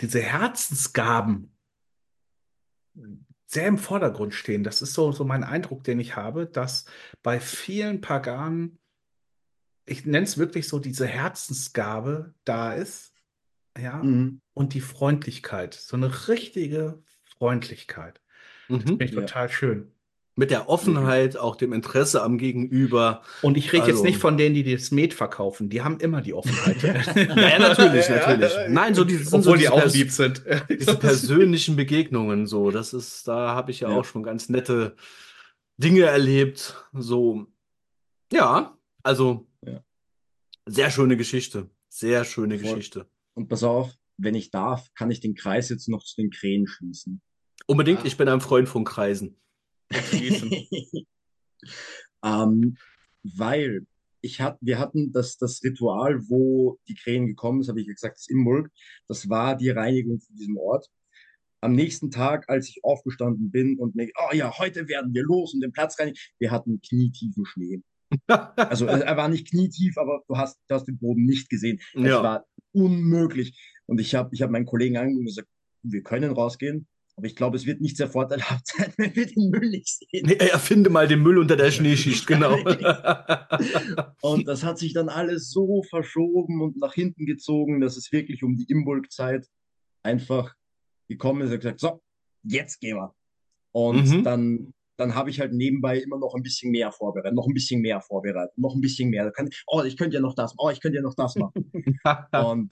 [0.00, 1.52] diese Herzensgaben
[3.46, 4.64] sehr im Vordergrund stehen.
[4.64, 6.86] Das ist so, so mein Eindruck, den ich habe, dass
[7.22, 8.78] bei vielen Paganen,
[9.84, 13.14] ich nenne es wirklich so, diese Herzensgabe da ist,
[13.78, 14.40] ja, Mhm.
[14.56, 16.98] Und die Freundlichkeit, so eine richtige
[17.38, 18.20] Freundlichkeit.
[18.68, 18.80] Mhm.
[18.80, 19.20] Finde ich Ja.
[19.20, 19.92] total schön.
[20.34, 23.22] Mit der Offenheit, auch dem Interesse am Gegenüber.
[23.42, 25.68] Und ich rede jetzt Also- nicht von denen, die das Met verkaufen.
[25.70, 26.76] Die haben immer die Offenheit.
[27.36, 28.52] Ja, natürlich, natürlich.
[28.68, 30.42] Nein, so diese, sind so Obwohl die diese auch lieb sind.
[30.70, 33.96] diese persönlichen Begegnungen, so, das ist, da habe ich ja, Ja.
[33.96, 34.96] auch schon ganz nette
[35.78, 36.74] Dinge erlebt.
[36.92, 37.46] So,
[38.32, 39.80] ja, also Ja.
[40.66, 41.68] sehr schöne Geschichte.
[41.88, 42.70] Sehr schöne Voll.
[42.74, 43.06] Geschichte.
[43.34, 46.66] Und pass auf, wenn ich darf, kann ich den Kreis jetzt noch zu den Krähen
[46.66, 47.20] schließen.
[47.66, 48.04] Unbedingt, Ah.
[48.06, 49.36] ich bin ein Freund von Kreisen.
[49.92, 50.50] Schließen.
[52.24, 52.76] ähm,
[53.22, 53.86] weil
[54.22, 58.16] ich hat, wir hatten das, das Ritual, wo die Krähen gekommen sind, habe ich gesagt,
[58.18, 58.70] das Imbolg,
[59.08, 60.88] das war die Reinigung von diesem Ort.
[61.60, 65.54] Am nächsten Tag, als ich aufgestanden bin und mir, oh ja, heute werden wir los
[65.54, 67.82] und den Platz reinigen, wir hatten knietiefen Schnee.
[68.56, 71.80] Also er war nicht knietief, aber du hast, du hast den Boden nicht gesehen.
[71.94, 72.22] Es Ja.
[72.22, 73.58] war unmöglich.
[73.86, 75.48] Und ich habe ich hab meinen Kollegen angerufen und gesagt,
[75.82, 79.50] wir können rausgehen, aber ich glaube, es wird nicht sehr vorteilhaft sein, wenn wir den
[79.50, 80.26] Müll nicht sehen.
[80.26, 82.56] Nee, erfinde mal den Müll unter der Schneeschicht, genau.
[84.20, 88.42] Und das hat sich dann alles so verschoben und nach hinten gezogen, dass es wirklich
[88.42, 89.46] um die Imbolg-Zeit
[90.02, 90.54] einfach
[91.08, 91.48] gekommen ist.
[91.50, 92.02] Er hat gesagt, so,
[92.42, 93.14] jetzt gehen wir.
[93.72, 94.24] Und Mhm.
[94.24, 97.80] dann, dann habe ich halt nebenbei immer noch ein bisschen mehr vorbereitet, noch ein bisschen
[97.80, 99.30] mehr vorbereitet, noch ein bisschen mehr.
[99.30, 101.70] Kann, oh, ich könnte ja noch das, oh, ich könnte ja noch das machen.
[102.32, 102.70] Und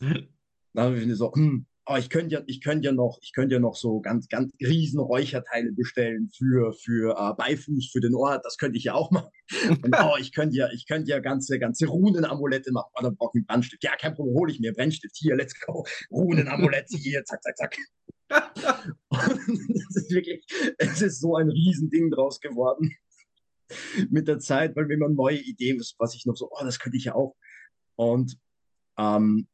[0.74, 3.32] dann habe ich mir so, hm, oh, ich könnte ja, ich könnte ja noch, ich
[3.32, 8.14] könnte ja noch so ganz, ganz riesen Räucherteile bestellen für, für äh, Beifuß für den
[8.14, 8.44] Ort.
[8.44, 9.30] Das könnte ich ja auch machen.
[9.82, 12.90] Und oh, ich könnte ja, ich könnte ja ganze, ganze Runenamulette machen.
[12.94, 13.84] Oh, dann brauche ich einen Brandstift.
[13.84, 15.16] Ja, kein Problem, hole ich mir Brandstift.
[15.16, 15.84] Hier, let's go.
[16.10, 17.76] Runenamulett hier, zack, zack, zack.
[19.08, 19.20] Und
[20.10, 20.44] wirklich,
[20.78, 22.96] es ist so ein Riesending draus geworden
[24.10, 26.96] mit der Zeit, weil wir immer neue Ideen, was ich noch so, oh, das könnte
[26.96, 27.36] ich ja auch.
[27.96, 28.38] Und
[28.98, 29.46] ähm,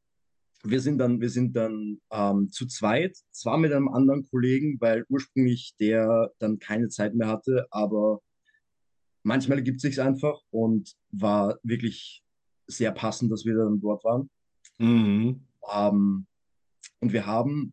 [0.63, 5.05] wir sind dann, wir sind dann ähm, zu zweit, zwar mit einem anderen Kollegen, weil
[5.09, 8.21] ursprünglich der dann keine Zeit mehr hatte, aber
[9.23, 12.23] manchmal ergibt es sich einfach und war wirklich
[12.67, 14.31] sehr passend, dass wir dann dort waren.
[14.79, 15.47] Mhm.
[15.73, 16.27] Ähm,
[17.01, 17.73] und wir haben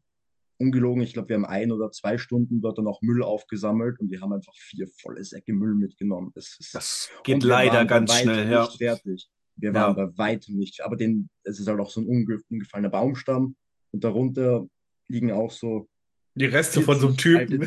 [0.57, 4.09] ungelogen, ich glaube, wir haben ein oder zwei Stunden dort dann auch Müll aufgesammelt und
[4.09, 6.31] wir haben einfach vier volle Säcke Müll mitgenommen.
[6.33, 8.65] Das, ist, das geht leider ganz schnell, ja.
[8.65, 9.29] Fertig.
[9.57, 10.05] Wir waren ja.
[10.05, 13.55] bei weitem nicht, aber den, es ist halt auch so ein umgefallener Baumstamm
[13.91, 14.67] und darunter
[15.07, 15.87] liegen auch so
[16.35, 17.59] die Reste von so einem Typen.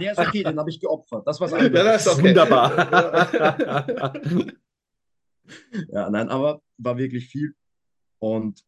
[0.00, 1.26] der ist okay, den habe ich geopfert.
[1.26, 1.50] Das war's.
[1.50, 2.28] Ja, das ist okay.
[2.28, 2.74] Wunderbar.
[5.90, 7.54] ja, nein, aber war wirklich viel.
[8.18, 8.64] Und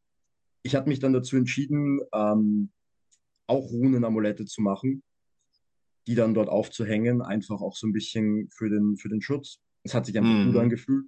[0.63, 2.71] ich habe mich dann dazu entschieden, ähm,
[3.47, 5.03] auch Runenamulette zu machen,
[6.07, 9.59] die dann dort aufzuhängen, einfach auch so ein bisschen für den, für den Schutz.
[9.83, 10.53] Es hat sich einfach mhm.
[10.53, 11.07] gut angefühlt.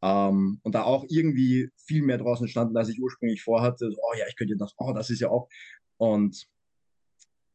[0.00, 3.90] Ähm, und da auch irgendwie viel mehr draußen standen, als ich ursprünglich vorhatte.
[3.90, 5.48] So, oh ja, ich könnte das, oh, das ist ja auch.
[5.96, 6.46] Und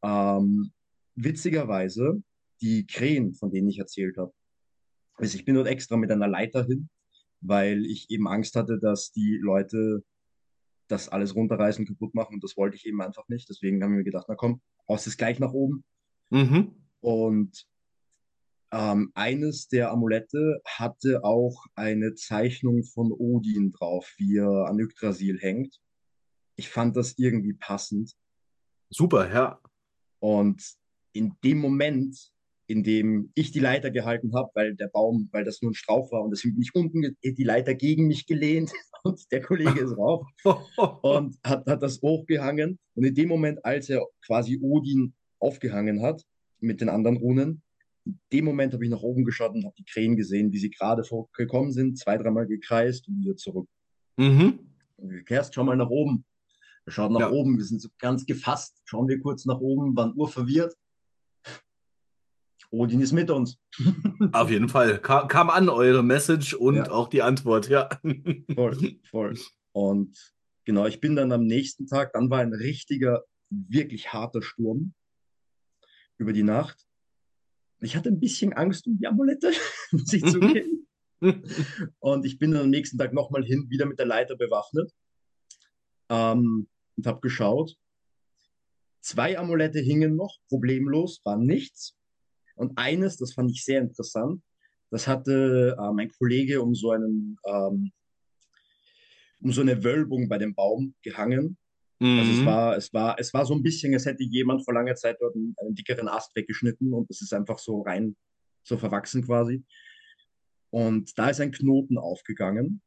[0.04, 0.72] ähm,
[1.16, 2.22] witzigerweise,
[2.62, 4.34] die Krähen, von denen ich erzählt habe,
[5.16, 6.90] also ich bin dort extra mit einer Leiter hin,
[7.42, 10.04] weil ich eben Angst hatte, dass die Leute
[10.88, 13.50] das alles runterreißen, kaputt machen und das wollte ich eben einfach nicht.
[13.50, 15.84] Deswegen haben wir mir gedacht, na komm, haust es gleich nach oben.
[16.30, 16.76] Mhm.
[17.00, 17.68] Und
[18.74, 25.40] ähm, eines der Amulette hatte auch eine Zeichnung von Odin drauf, wie er an Yggdrasil
[25.40, 25.80] hängt.
[26.56, 28.14] Ich fand das irgendwie passend.
[28.90, 29.60] Super, ja.
[30.20, 30.64] Und
[31.14, 32.34] in dem Moment
[32.68, 36.12] in dem ich die Leiter gehalten habe, weil der Baum, weil das nur ein Strauch
[36.12, 38.72] war und deswegen bin ich unten die Leiter gegen mich gelehnt
[39.04, 40.26] und der Kollege ist rauf
[41.04, 42.80] und hat, hat das hochgehangen.
[42.96, 46.24] Und in dem Moment, als er quasi Odin aufgehangen hat
[46.60, 47.62] mit den anderen Runen,
[48.06, 50.70] in dem Moment habe ich nach oben geschaut und habe die Krähen gesehen, wie sie
[50.70, 53.70] gerade vorgekommen sind, zwei, dreimal gekreist und wieder zurück.
[54.18, 54.60] Mhm.
[55.26, 56.26] Kerst, schau mal nach oben.
[56.86, 57.32] Er schaut nach ja.
[57.32, 58.82] oben, wir sind so ganz gefasst.
[58.86, 60.76] Schauen wir kurz nach oben, waren urverwirrt.
[62.72, 63.60] Odin ist mit uns.
[64.32, 65.00] Auf jeden Fall.
[65.00, 66.92] Kam, kam an eure Message und ja.
[66.92, 67.88] auch die Antwort, ja.
[68.56, 69.38] Voll, voll.
[69.72, 70.34] Und
[70.66, 74.94] genau, ich bin dann am nächsten Tag, dann war ein richtiger, wirklich harter Sturm
[76.18, 76.88] über die Nacht.
[77.84, 79.52] Ich hatte ein bisschen Angst um die Amulette,
[79.92, 80.88] muss ich zugeben.
[82.00, 84.92] und ich bin dann am nächsten Tag nochmal hin, wieder mit der Leiter bewaffnet
[86.10, 87.76] ähm, und habe geschaut.
[89.02, 91.98] Zwei Amulette hingen noch, problemlos, war nichts.
[92.56, 94.42] Und eines, das fand ich sehr interessant,
[94.90, 97.92] das hatte äh, mein Kollege um so einen, ähm,
[99.42, 101.58] um so eine Wölbung bei dem Baum gehangen.
[102.00, 102.20] Mhm.
[102.20, 102.46] Also es mhm.
[102.46, 105.36] war, es war, es war so ein bisschen, als hätte jemand vor langer Zeit dort
[105.36, 108.16] einen, einen dickeren Ast weggeschnitten und es ist einfach so rein,
[108.64, 109.64] so verwachsen quasi.
[110.70, 112.82] Und da ist ein Knoten aufgegangen.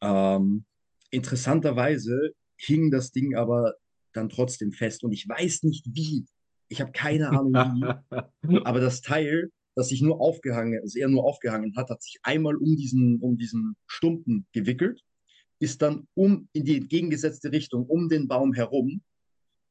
[0.00, 0.64] Ähm,
[1.10, 3.74] interessanterweise hing das Ding aber
[4.12, 6.26] dann trotzdem fest und ich weiß nicht wie.
[6.68, 8.58] Ich habe keine Ahnung wie.
[8.64, 12.56] aber das Teil, das sich nur aufgehangen, also er nur aufgehangen hat, hat sich einmal
[12.56, 15.02] um diesen, um diesen Stumpen gewickelt,
[15.62, 19.02] ist dann um in die entgegengesetzte Richtung, um den Baum herum.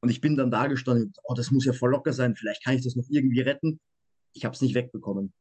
[0.01, 2.75] Und ich bin dann da gestanden, oh, das muss ja voll locker sein, vielleicht kann
[2.75, 3.79] ich das noch irgendwie retten.
[4.33, 5.33] Ich habe es nicht wegbekommen.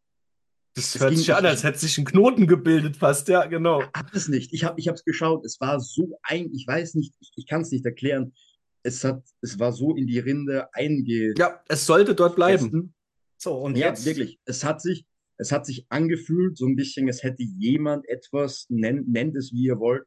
[0.74, 3.82] Das, das hört sich an, als hätte sich ein Knoten gebildet fast, ja, genau.
[3.94, 4.52] Hab es nicht.
[4.52, 5.44] Ich habe es geschaut.
[5.44, 8.32] Es war so ein, ich weiß nicht, ich, ich kann es nicht erklären
[8.82, 11.34] es hat, es war so in die Rinde einge.
[11.36, 12.94] Ja, es sollte dort bleiben.
[13.36, 14.04] So, und ja, jetzt?
[14.04, 14.38] wirklich.
[14.44, 15.06] Es hat sich,
[15.38, 19.64] es hat sich angefühlt, so ein bisschen, es hätte jemand etwas, nennt, nennt es wie
[19.64, 20.04] ihr wollt,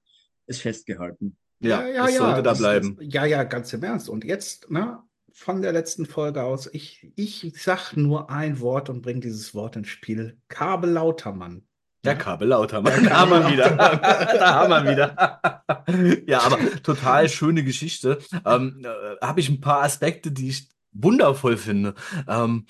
[0.47, 1.37] es festgehalten.
[1.59, 2.97] Ja, ja, es ja, sollte da bleiben.
[2.99, 4.09] Ist, ja, ja, ganz im Ernst.
[4.09, 4.99] Und jetzt, na, ne,
[5.31, 9.75] von der letzten Folge aus, ich, ich sag nur ein Wort und bringe dieses Wort
[9.75, 10.37] ins Spiel.
[10.47, 11.63] Kabel Lautermann.
[12.03, 13.05] Der Kabel Lautermann.
[13.05, 13.69] Da haben wir wieder.
[13.77, 16.21] da haben wir wieder.
[16.27, 18.19] ja, aber total schöne Geschichte.
[18.45, 21.95] Ähm, äh, Habe ich ein paar Aspekte, die ich wundervoll finde.
[22.27, 22.65] Ähm,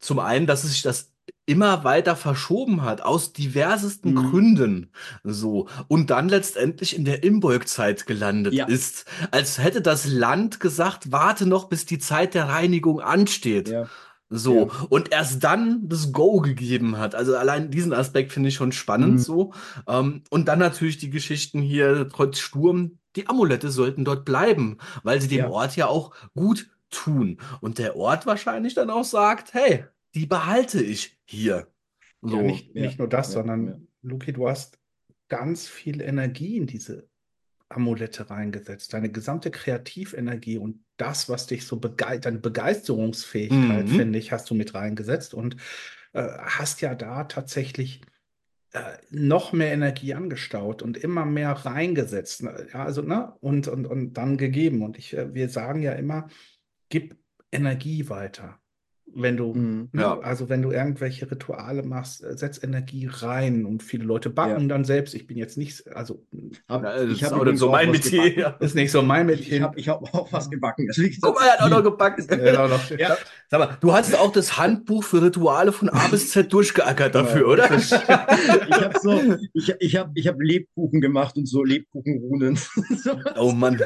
[0.00, 1.13] zum einen, dass es sich das
[1.46, 4.30] immer weiter verschoben hat, aus diversesten mhm.
[4.30, 4.90] Gründen.
[5.24, 5.68] So.
[5.88, 8.66] Und dann letztendlich in der Imbolg-Zeit gelandet ja.
[8.66, 9.04] ist.
[9.30, 13.68] Als hätte das Land gesagt, warte noch, bis die Zeit der Reinigung ansteht.
[13.68, 13.88] Ja.
[14.30, 14.86] So, ja.
[14.88, 17.14] und erst dann das Go gegeben hat.
[17.14, 19.18] Also allein diesen Aspekt finde ich schon spannend mhm.
[19.18, 19.52] so.
[19.86, 25.20] Ähm, und dann natürlich die Geschichten hier, trotz Sturm, die Amulette sollten dort bleiben, weil
[25.20, 25.44] sie dem.
[25.44, 27.38] Ort ja auch gut tun.
[27.60, 31.68] Und der Ort wahrscheinlich dann auch sagt, hey, die behalte ich hier.
[32.22, 32.36] So.
[32.36, 34.78] Ja, nicht, nicht nur das, sondern Luki, du hast
[35.28, 37.08] ganz viel Energie in diese
[37.68, 43.96] Amulette reingesetzt, deine gesamte Kreativenergie und das, was dich so begeistert, deine Begeisterungsfähigkeit, Mhm.
[43.96, 45.56] finde ich, hast du mit reingesetzt und
[46.12, 48.02] äh, hast ja da tatsächlich
[48.72, 52.42] äh, noch mehr Energie angestaut und immer mehr reingesetzt.
[52.42, 52.66] ne?
[52.72, 53.34] Ja, also, ne?
[53.40, 54.82] Und, und, und dann gegeben.
[54.82, 56.28] Und ich, äh, wir sagen ja immer,
[56.88, 57.16] gib
[57.50, 58.60] Energie weiter.
[59.16, 59.90] Wenn du, Mhm.
[59.92, 60.02] ne?
[60.02, 60.18] Ja.
[60.20, 64.66] Also wenn du irgendwelche Rituale machst, äh, setz Energie rein und viele Leute backen Ja.
[64.68, 65.14] dann selbst.
[65.14, 66.24] Ich bin jetzt nicht, also
[66.68, 68.36] Hab, Ja, das ich ist habe nicht so mein Metier.
[68.38, 68.48] Ja.
[68.60, 69.62] ist nicht so mein Ich Mädchen.
[69.62, 70.88] habe ich hab auch was gebacken.
[71.20, 72.26] Guck mal, er hat auch noch gebacken.
[72.30, 73.16] Äh, auch noch- Ja,
[73.50, 77.46] sag mal, du hast auch das Handbuch für Rituale von A bis Z durchgeackert dafür,
[77.48, 77.70] oder?
[77.76, 79.20] ich habe so,
[79.52, 82.58] ich, ich habe ich hab Lebkuchen gemacht und so Lebkuchenrunen.
[83.36, 83.80] Oh Mann.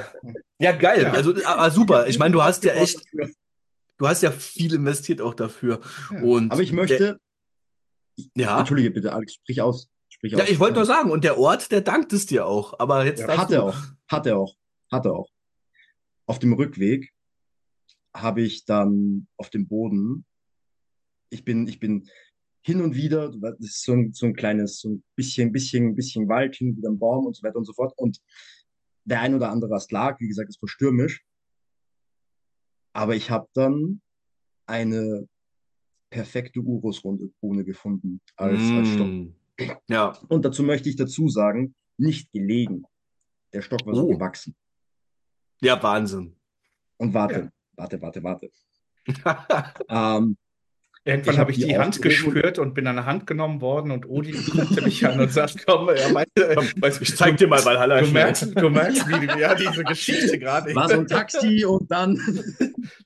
[0.59, 1.03] Ja, geil.
[1.03, 1.13] Ja.
[1.13, 2.07] Also, aber super.
[2.07, 3.31] Ich meine, du hast ja echt, Dafür.
[3.99, 5.81] Du hast ja viel investiert auch dafür.
[6.11, 6.23] Ja.
[6.23, 7.21] Und Aber ich der, möchte,
[8.35, 9.89] ja, entschuldige bitte, Alex, sprich aus.
[10.09, 10.49] Sprich ja, aus.
[10.49, 12.79] ich wollte nur sagen, und der Ort, der dankt es dir auch.
[12.79, 13.77] Aber jetzt Ja, Hat er auch.
[14.09, 14.57] Hat er auch.
[14.91, 15.29] Hat er auch.
[16.27, 17.13] Auf dem Rückweg
[18.15, 20.25] habe ich dann auf dem Boden,
[21.31, 22.09] ich bin, ich bin
[22.63, 26.29] hin und wieder, das ist so ein, so ein kleines, so ein bisschen, bisschen, bisschen
[26.29, 27.93] Wald, hin und wieder ein Baum und so weiter und so fort.
[27.97, 28.21] Und
[29.05, 31.25] der ein oder andere Ast lag, wie gesagt, es war stürmisch.
[32.93, 34.01] Aber ich habe dann
[34.67, 35.29] eine
[36.11, 39.07] perfekte Urus-Rune gefunden als, als Stock.
[39.09, 39.35] Mm.
[39.89, 40.13] Ja.
[40.29, 42.85] Und dazu möchte ich dazu sagen, nicht gelegen.
[43.53, 44.09] Der Stock war so Oh.
[44.09, 44.55] gewachsen.
[45.61, 46.37] Ja, Wahnsinn.
[46.99, 47.51] Und warte, Ja.
[47.77, 48.51] warte, warte, warte.
[49.89, 50.37] Ähm,
[51.09, 53.63] Irgendwann Ich hab habe ich die die Hand gespürt und bin an der Hand genommen
[53.63, 57.49] worden und Odin guckte mich an und sagt, komm, er meinte, weißt, Ich zeig dir
[57.49, 58.03] mal Valhalla.
[58.03, 60.75] Du merkst, du merkst, wie, ja, diese Geschichte gerade.
[60.75, 62.21] war so ein Taxi und dann.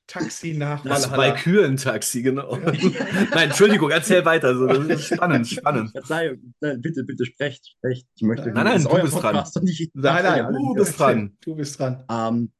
[0.08, 1.34] Taxi nach Das Valhalla.
[1.34, 2.56] Walküren-Taxi, genau.
[2.56, 4.56] Nein, Entschuldigung, erzähl weiter.
[4.56, 5.92] So, das ist spannend, spannend.
[5.92, 8.08] Verzeihung, nein, bitte, bitte sprecht, sprecht.
[8.16, 8.50] Ich möchte.
[8.50, 9.44] Nein, nein, das du bist dran.
[9.92, 11.36] Nein, nein, du bist dran.
[11.40, 12.50] Du bist dran.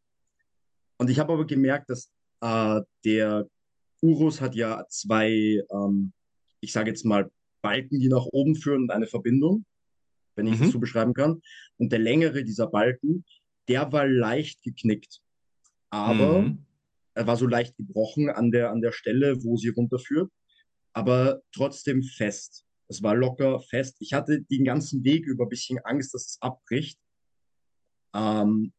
[0.99, 2.13] Und ich habe aber gemerkt, dass
[2.43, 3.49] äh, der
[4.03, 6.13] Urus hat ja zwei, ähm,
[6.61, 7.31] ich sage jetzt mal,
[7.63, 9.65] Balken, die nach oben führen und eine Verbindung,
[10.35, 10.61] wenn ich Mhm.
[10.65, 11.41] das so beschreiben kann.
[11.79, 13.25] Und der längere dieser Balken,
[13.69, 15.21] der war leicht geknickt.
[15.91, 16.67] Aber Mhm.
[17.15, 20.33] er war so leicht gebrochen an der, an der Stelle, wo sie runterführt,
[20.93, 22.65] aber trotzdem fest.
[22.89, 23.97] Es war locker fest.
[24.01, 26.99] Ich hatte den ganzen Weg über ein bisschen Angst, dass es abbricht.
[28.15, 28.73] Ähm,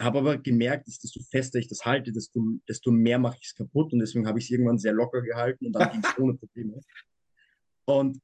[0.00, 3.54] habe aber gemerkt, dass desto fester ich das halte, desto, desto mehr mache ich es
[3.54, 6.34] kaputt und deswegen habe ich es irgendwann sehr locker gehalten und dann ging es ohne
[6.34, 6.80] Probleme.
[7.86, 8.20] Und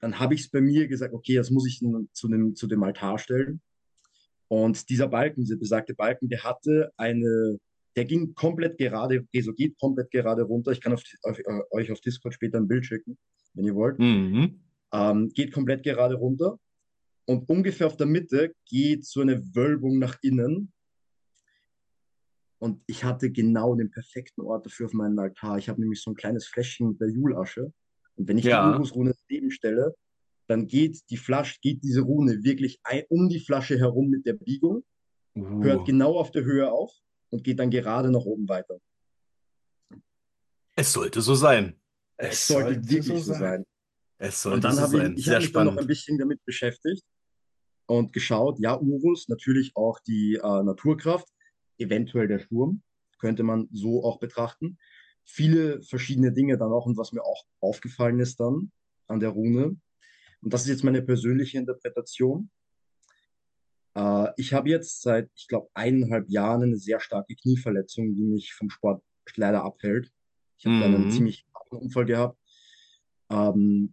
[0.00, 1.80] dann habe ich es bei mir gesagt, okay, das muss ich
[2.12, 3.60] zu dem, zu dem Altar stellen.
[4.48, 7.58] Und dieser Balken, dieser besagte Balken, der hatte eine,
[7.96, 10.72] der ging komplett gerade, Reso geht komplett gerade runter.
[10.72, 11.40] Ich kann auf, auf,
[11.70, 13.16] euch auf Discord später ein Bild schicken,
[13.54, 13.98] wenn ihr wollt.
[13.98, 14.60] Mhm.
[14.92, 16.58] Ähm, geht komplett gerade runter.
[17.24, 20.72] Und ungefähr auf der Mitte geht so eine Wölbung nach innen.
[22.58, 25.58] Und ich hatte genau den perfekten Ort dafür auf meinem Altar.
[25.58, 27.72] Ich habe nämlich so ein kleines Fläschchen mit der Julasche.
[28.16, 28.70] Und wenn ich Ja.
[28.70, 29.94] die Urus-Rune daneben stelle,
[30.48, 34.34] dann geht die Flasche, geht diese Rune wirklich ein, um die Flasche herum mit der
[34.34, 34.84] Biegung,
[35.34, 35.84] hört Uh.
[35.84, 36.92] genau auf der Höhe auf
[37.30, 38.78] und geht dann gerade nach oben weiter.
[40.74, 41.78] Es sollte so sein.
[42.16, 43.66] Es sollte wirklich so sein.
[44.18, 45.12] Es sollte Und dann so habe sein.
[45.12, 47.02] ich, ich Sehr habe mich dann noch ein bisschen damit beschäftigt
[47.86, 51.28] und geschaut, ja, Urus, natürlich auch die äh, Naturkraft,
[51.78, 52.82] eventuell der Sturm,
[53.18, 54.78] könnte man so auch betrachten.
[55.24, 58.70] Viele verschiedene Dinge dann auch und was mir auch aufgefallen ist dann
[59.08, 59.76] an der Rune.
[60.42, 62.50] Und das ist jetzt meine persönliche Interpretation.
[63.94, 68.52] Äh, ich habe jetzt seit, ich glaube, eineinhalb Jahren eine sehr starke Knieverletzung, die mich
[68.54, 69.02] vom Sport
[69.34, 70.12] leider abhält.
[70.58, 71.10] Ich habe dann einen Mhm.
[71.10, 72.38] ziemlich harten Unfall gehabt.
[73.30, 73.92] Ähm,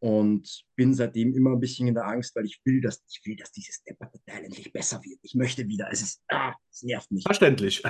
[0.00, 3.36] und bin seitdem immer ein bisschen in der Angst, weil ich will, dass ich will,
[3.36, 5.18] dass dieses Depperte-Teil endlich besser wird.
[5.22, 5.88] Ich möchte wieder.
[5.90, 7.24] Es ist, ah, es nervt mich.
[7.24, 7.82] Verständlich.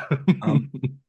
[0.44, 0.70] Ähm,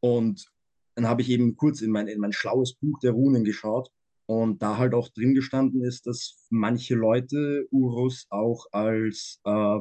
[0.00, 0.46] Und
[0.94, 3.90] dann habe ich eben kurz in mein, in mein schlaues Buch der Runen geschaut
[4.26, 9.78] und da halt auch drin gestanden ist, dass manche Leute Urus auch als äh,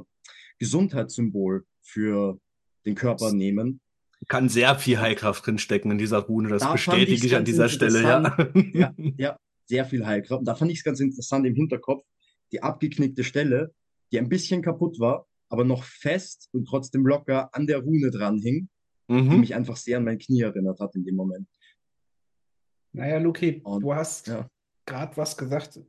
[0.60, 2.40] Gesundheitssymbol für
[2.86, 3.82] den Körper nehmen.
[4.28, 6.50] Kann sehr viel Heilkraft drinstecken in dieser Rune.
[6.50, 8.38] Das Da bestätige ich an dieser Stelle, ja.
[8.74, 10.40] Ja, ja, sehr viel Heilkraft.
[10.40, 12.06] Und da fand ich es ganz interessant im Hinterkopf,
[12.52, 13.74] die abgeknickte Stelle,
[14.12, 18.40] die ein bisschen kaputt war, aber noch fest und trotzdem locker an der Rune dran
[18.40, 18.70] hing,
[19.10, 19.40] die Mhm.
[19.40, 21.48] mich einfach sehr an mein Knie erinnert hat in dem Moment.
[22.94, 24.50] Naja, Luki, Und- du hast ja.
[24.86, 25.80] gerade was gesagt,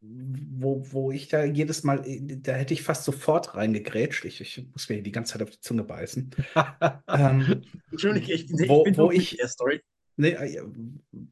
[0.00, 2.02] wo, wo ich da jedes Mal,
[2.42, 4.24] da hätte ich fast sofort reingegrätscht.
[4.24, 6.30] Ich, ich muss mir die ganze Zeit auf die Zunge beißen.
[7.08, 9.80] ähm, Entschuldige, ich, ich Wo- bin wo ich- der Story.
[10.16, 10.62] Nee, äh,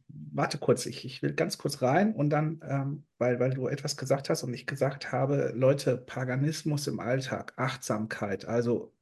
[0.09, 3.97] warte kurz, ich, ich will ganz kurz rein und dann, ähm, weil, weil du etwas
[3.97, 8.93] gesagt hast und ich gesagt habe, Leute, Paganismus im Alltag, Achtsamkeit, also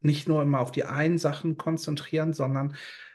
[0.00, 2.74] nicht nur immer auf die einen Sachen konzentrieren, sondern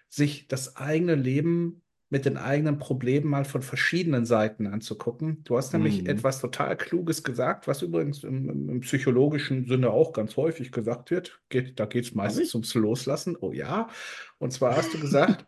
[0.09, 5.43] sich das eigene Leben mit den eigenen Problemen mal von verschiedenen Seiten anzugucken.
[5.43, 6.07] Du hast nämlich Mhm.
[6.07, 11.41] etwas total Kluges gesagt, was übrigens im, im, psychologischen Sinne auch ganz häufig gesagt wird.
[11.49, 13.36] Geht, da geht es meistens ums Loslassen.
[13.39, 13.89] Oh ja.
[14.38, 15.45] Und zwar hast du gesagt,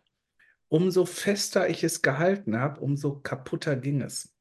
[0.70, 4.34] umso fester ich es gehalten habe, umso kaputter ging es.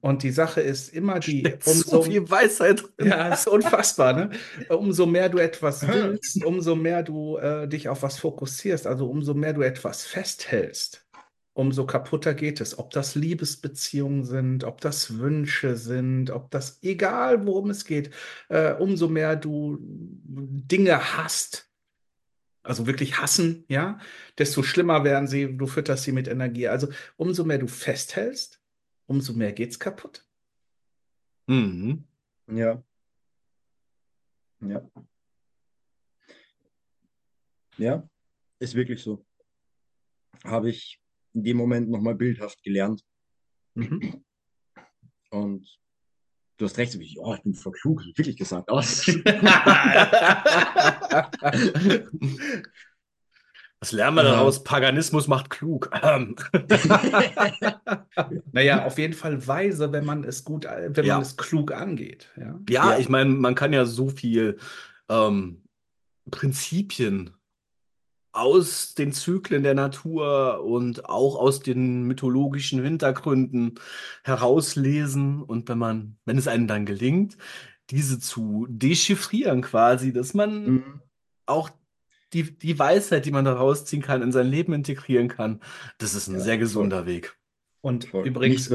[0.00, 3.08] Und die Sache ist immer die, Steckt so umso, viel Weisheit drin.
[3.08, 4.30] ja, ist unfassbar, ne?
[4.68, 9.34] Umso mehr du etwas willst, umso mehr du äh, dich auf was fokussierst, also umso
[9.34, 11.06] mehr du etwas festhältst,
[11.52, 12.78] umso kaputter geht es.
[12.78, 18.10] Ob das Liebesbeziehungen sind, ob das Wünsche sind, ob das, egal worum es geht,
[18.48, 21.69] äh, umso mehr du Dinge hast,
[22.62, 23.98] also wirklich hassen, ja,
[24.38, 26.68] desto schlimmer werden sie, du fütterst sie mit Energie.
[26.68, 28.60] Also umso mehr du festhältst,
[29.06, 30.26] umso mehr geht's kaputt.
[31.46, 32.04] Mhm.
[32.46, 32.82] Ja.
[34.60, 34.90] Ja.
[37.78, 38.08] Ja,
[38.58, 39.24] ist wirklich so.
[40.44, 41.00] Habe ich
[41.32, 43.04] in dem Moment nochmal bildhaft gelernt.
[43.74, 44.22] Mhm.
[45.30, 45.79] Und
[46.60, 48.68] du hast recht, wie, oh, ich bin voll klug, ich wirklich gesagt.
[48.68, 48.82] Aber
[53.82, 54.32] Was lernen wir Ja.
[54.32, 54.62] daraus?
[54.62, 55.90] Paganismus macht klug.
[56.02, 56.36] Ähm.
[58.52, 61.14] Naja, auf jeden Fall weise, wenn man es gut, wenn Ja.
[61.14, 62.28] man es klug angeht.
[62.36, 62.58] Ja.
[62.68, 62.98] Ja, Ja.
[62.98, 64.58] ich meine, man kann ja so viel
[65.08, 65.62] ähm,
[66.30, 67.30] Prinzipien
[68.32, 73.74] aus den Zyklen der Natur und auch aus den mythologischen Hintergründen
[74.24, 75.42] herauslesen.
[75.42, 77.36] Und wenn man, wenn es einem dann gelingt,
[77.90, 81.00] diese zu dechiffrieren quasi, dass man Mhm.
[81.46, 81.70] auch
[82.32, 85.60] die, die Weisheit, die man daraus ziehen kann, in sein Leben integrieren kann,
[85.98, 86.60] das ist ein Ja, sehr voll.
[86.60, 87.36] gesunder Weg.
[87.80, 88.26] Und Voll.
[88.28, 88.70] übrigens,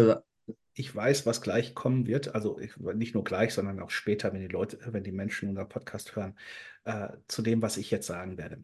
[0.74, 2.36] ich weiß, was gleich kommen wird.
[2.36, 5.70] Also ich, nicht nur gleich, sondern auch später, wenn die Leute, wenn die Menschen unseren
[5.70, 6.38] Podcast hören,
[6.84, 8.64] äh, zu dem, was ich jetzt sagen werde.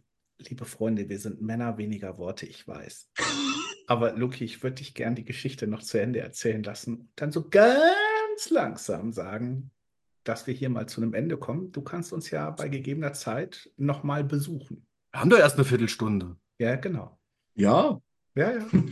[0.50, 3.10] Liebe Freunde, wir sind Männer weniger Worte, ich weiß.
[3.88, 7.32] Aber Luki, ich würde dich gern die Geschichte noch zu Ende erzählen lassen und dann
[7.32, 9.72] so ganz langsam sagen,
[10.24, 11.72] dass wir hier mal zu einem Ende kommen.
[11.72, 14.86] Du kannst uns ja bei gegebener Zeit nochmal besuchen.
[15.12, 16.38] Wir haben doch erst eine Viertelstunde.
[16.60, 17.20] Ja, genau.
[17.56, 18.00] ja.
[18.34, 18.72] Ja, ja.
[18.72, 18.90] Hm.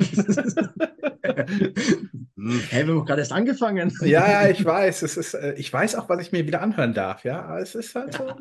[2.70, 3.93] Hey, wir haben doch gerade erst angefangen.
[4.02, 5.02] Ja, ja, ich weiß.
[5.02, 7.41] Es ist, äh, ich weiß auch, was ich mir wieder anhören darf, ja.
[7.43, 8.34] Aber es ist halt so.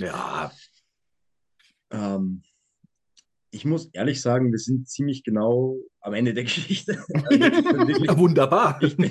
[0.00, 0.52] Ja,
[1.90, 2.42] Ähm,
[3.52, 7.02] ich muss ehrlich sagen, wir sind ziemlich genau am Ende der Geschichte.
[7.30, 8.80] Ich wirklich, wunderbar.
[8.82, 9.10] ich bin,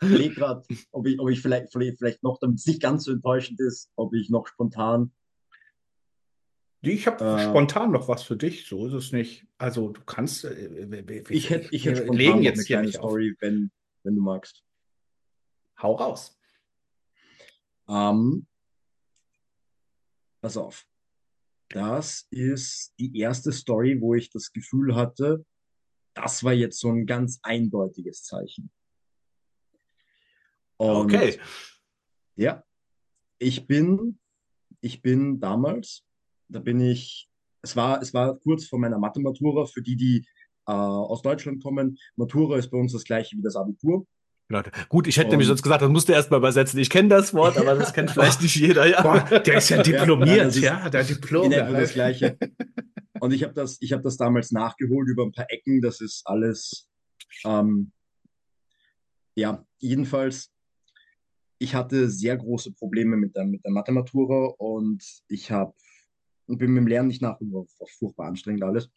[0.00, 0.62] überlege gerade,
[0.92, 4.14] ob ich, ob ich vielleicht, vielleicht, noch, damit es nicht ganz so enttäuschend ist, ob
[4.14, 5.12] ich noch spontan.
[6.82, 7.42] Ich habe Äh.
[7.48, 9.44] spontan noch was für dich, so ist es nicht.
[9.58, 10.44] Also du kannst.
[10.44, 12.94] äh, Ich hätte, ich spontan legen eine jetzt hier kleine auf.
[13.10, 13.72] Story, wenn,
[14.04, 14.62] wenn du magst.
[15.82, 16.38] Hau raus.
[17.88, 18.46] Ähm,
[20.40, 20.86] pass auf.
[21.68, 25.44] Das ist die erste Story, wo ich das Gefühl hatte,
[26.14, 28.70] das war jetzt so ein ganz eindeutiges Zeichen.
[30.78, 31.38] Und Okay.
[32.36, 32.62] Ja,
[33.38, 34.18] ich bin,
[34.80, 36.04] ich bin damals,
[36.48, 37.28] da bin ich,
[37.62, 40.26] es war, es war kurz vor meiner Mathe-Matura, für die, die
[40.66, 41.98] äh, aus Deutschland kommen.
[42.16, 44.06] Matura ist bei uns das gleiche wie das Abitur.
[44.48, 44.62] Genau.
[44.88, 46.78] Gut, ich hätte nämlich Und- sonst gesagt, das musst du erst mal übersetzen.
[46.78, 48.86] Ich kenne das Wort, aber das kennt vielleicht nicht jeder.
[48.86, 49.02] Ja.
[49.02, 51.50] Boah, der ist ja Ja, diplomiert, ist ja, der Diplom.
[51.50, 52.38] etwa das Gleiche.
[53.18, 55.80] Und ich habe das, ich habe das damals nachgeholt über ein paar Ecken.
[55.80, 56.88] Das ist alles,
[57.44, 57.90] ähm,
[59.34, 60.52] ja, jedenfalls.
[61.58, 65.72] Ich hatte sehr große Probleme mit der, mit der Mathematura und ich habe
[66.46, 67.66] und bin mit dem Lernen nicht nachgekommen.
[67.78, 68.90] War furchtbar anstrengend alles.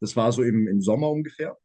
[0.00, 1.56] Das war so im, im Sommer ungefähr.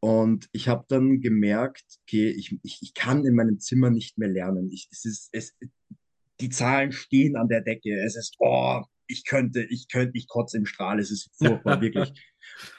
[0.00, 4.28] Und ich habe dann gemerkt, okay, ich, ich, ich kann in meinem Zimmer nicht mehr
[4.28, 4.70] lernen.
[4.72, 5.54] Ich, es ist, es,
[6.40, 7.94] die Zahlen stehen an der Decke.
[8.02, 10.98] Es ist, oh, ich könnte, ich könnte, ich kotze im Strahl.
[10.98, 12.12] Es ist furchtbar, wirklich.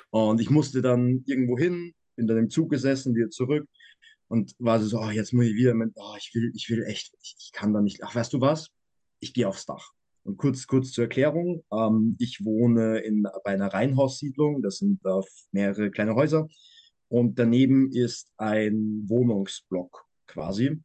[0.10, 3.68] Und ich musste dann irgendwo hin, bin dann im Zug gesessen, wieder zurück
[4.28, 7.14] und war so, oh, jetzt muss ich wieder, mit, oh, ich will, ich will echt,
[7.22, 8.04] ich, ich kann da nicht.
[8.04, 8.70] Ach, weißt du was?
[9.20, 9.92] Ich gehe aufs Dach.
[10.24, 15.22] Und kurz, kurz zur Erklärung, ähm, ich wohne in, bei einer Reihenhaussiedlung, das sind äh,
[15.52, 16.48] mehrere kleine Häuser.
[17.12, 20.82] Und daneben ist ein Wohnungsblock quasi.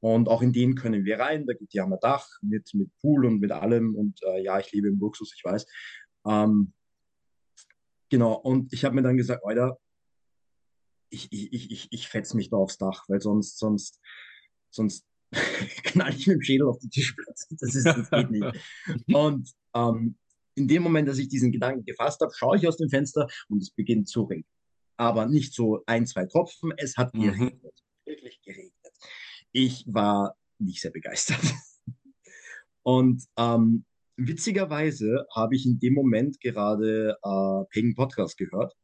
[0.00, 1.46] Und auch in den können wir rein.
[1.46, 3.94] Da gibt die haben ein Dach mit, mit Pool und mit allem.
[3.94, 5.66] Und äh, ja, ich lebe im Luxus, ich weiß.
[6.26, 6.72] Ähm,
[8.08, 8.32] genau.
[8.32, 9.78] Und ich habe mir dann gesagt, Alter,
[11.10, 14.00] ich, ich, ich, ich, fetz mich da aufs Dach, weil sonst, sonst,
[14.70, 15.04] sonst
[15.84, 17.44] knall ich mit dem Schädel auf die Tischplatte.
[17.50, 18.46] Das, ist, das geht nicht.
[19.12, 20.16] Und ähm,
[20.54, 23.62] in dem Moment, dass ich diesen Gedanken gefasst habe, schaue ich aus dem Fenster und
[23.62, 24.53] es beginnt zu regnen.
[24.96, 27.20] Aber nicht so ein, zwei Tropfen, es hat Mhm.
[27.22, 27.82] geregnet.
[28.04, 28.72] Wirklich geregnet.
[29.52, 31.40] Ich war nicht sehr begeistert.
[32.82, 33.84] Und ähm,
[34.16, 38.74] witzigerweise habe ich in dem Moment gerade äh, Pagan Podcast gehört.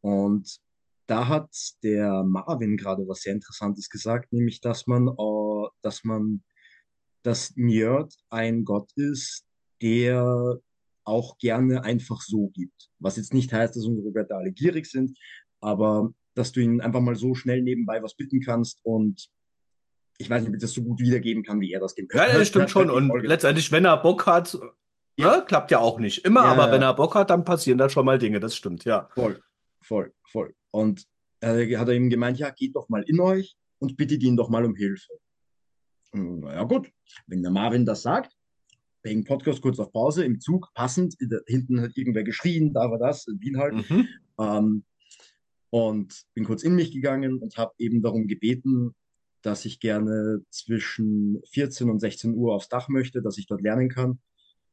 [0.00, 0.58] Und
[1.06, 1.50] da hat
[1.82, 6.42] der Marvin gerade was sehr Interessantes gesagt, nämlich, dass man, äh, dass man,
[7.22, 9.44] dass Njörd ein Gott ist,
[9.82, 10.58] der
[11.04, 12.90] auch gerne einfach so gibt.
[12.98, 15.18] Was jetzt nicht heißt, dass unsere Götter alle gierig sind,
[15.60, 19.28] aber dass du ihnen einfach mal so schnell nebenbei was bitten kannst und
[20.18, 22.06] ich weiß nicht, ob ich das so gut wiedergeben kann, wie er das kann.
[22.12, 22.90] Ja, das stimmt schon.
[22.90, 24.58] Und letztendlich, wenn er Bock hat,
[25.16, 25.36] ja.
[25.36, 27.88] Ne, klappt ja auch nicht immer, ja, aber wenn er Bock hat, dann passieren da
[27.88, 28.40] schon mal Dinge.
[28.40, 29.08] Das stimmt, ja.
[29.14, 29.42] Voll,
[29.82, 30.54] voll, voll.
[30.70, 31.06] Und
[31.40, 34.48] äh, hat er ihm gemeint, ja, geht doch mal in euch und bittet ihn doch
[34.48, 35.12] mal um Hilfe.
[36.12, 36.90] Na ja, gut,
[37.26, 38.36] wenn der Marvin das sagt,
[39.02, 43.26] wegen Podcast kurz auf Pause, im Zug, passend, hinten hat irgendwer geschrien, da war das,
[43.26, 43.90] in Wien halt.
[43.90, 44.08] Mhm.
[44.38, 44.84] Ähm,
[45.70, 48.94] und bin kurz in mich gegangen und habe eben darum gebeten,
[49.42, 53.88] dass ich gerne zwischen 14 und 16 Uhr aufs Dach möchte, dass ich dort lernen
[53.88, 54.20] kann.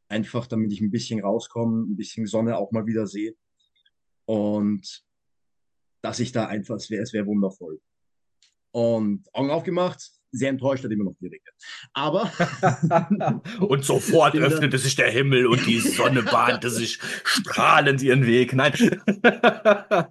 [0.09, 3.35] Einfach damit ich ein bisschen rauskomme, ein bisschen Sonne auch mal wieder sehe.
[4.25, 5.05] Und
[6.01, 7.79] dass ich da einfach, es wäre es wär wundervoll.
[8.71, 11.53] Und Augen aufgemacht, sehr enttäuscht, hat immer noch geregnet.
[11.93, 12.31] Aber.
[13.59, 18.53] und sofort öffnete sich der Himmel und die Sonne bahnte sich strahlend ihren Weg.
[18.53, 18.73] Nein.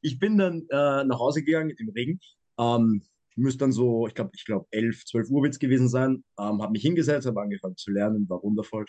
[0.00, 2.20] ich bin dann äh, nach Hause gegangen dem Regen.
[2.58, 3.02] Ähm,
[3.36, 6.24] müsste dann so, ich glaube, ich glaube, 11, 12 Uhr wird es gewesen sein.
[6.38, 8.86] Ähm, habe mich hingesetzt, habe angefangen zu lernen, war wundervoll.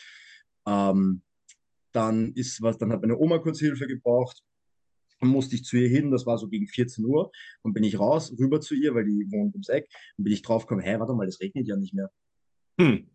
[0.68, 1.22] Ähm,
[1.92, 4.42] dann ist was, dann hat meine Oma kurz Hilfe gebraucht.
[5.28, 7.32] Musste ich zu ihr hin, das war so gegen 14 Uhr.
[7.62, 9.90] Und bin ich raus, rüber zu ihr, weil die wohnt ums Eck.
[10.18, 12.12] Und bin ich drauf gekommen, hä, warte mal, es regnet ja nicht mehr.
[12.80, 13.10] Hm.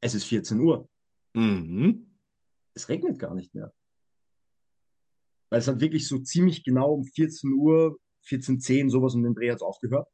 [0.00, 0.88] Es ist 14 Uhr.
[1.34, 2.06] Mhm.
[2.74, 3.72] Es regnet gar nicht mehr.
[5.50, 9.50] Weil es hat wirklich so ziemlich genau um 14 Uhr, 14.10 sowas um den Dreh
[9.50, 10.08] hat es aufgehört.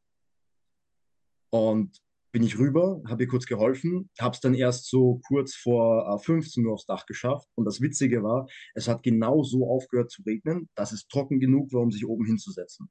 [1.50, 2.00] Und
[2.30, 6.24] bin ich rüber, habe ihr kurz geholfen, habe es dann erst so kurz vor äh,
[6.24, 7.48] 15 Uhr aufs Dach geschafft.
[7.54, 11.72] Und das Witzige war, es hat genau so aufgehört zu regnen, dass es trocken genug
[11.72, 12.90] war, um sich oben hinzusetzen.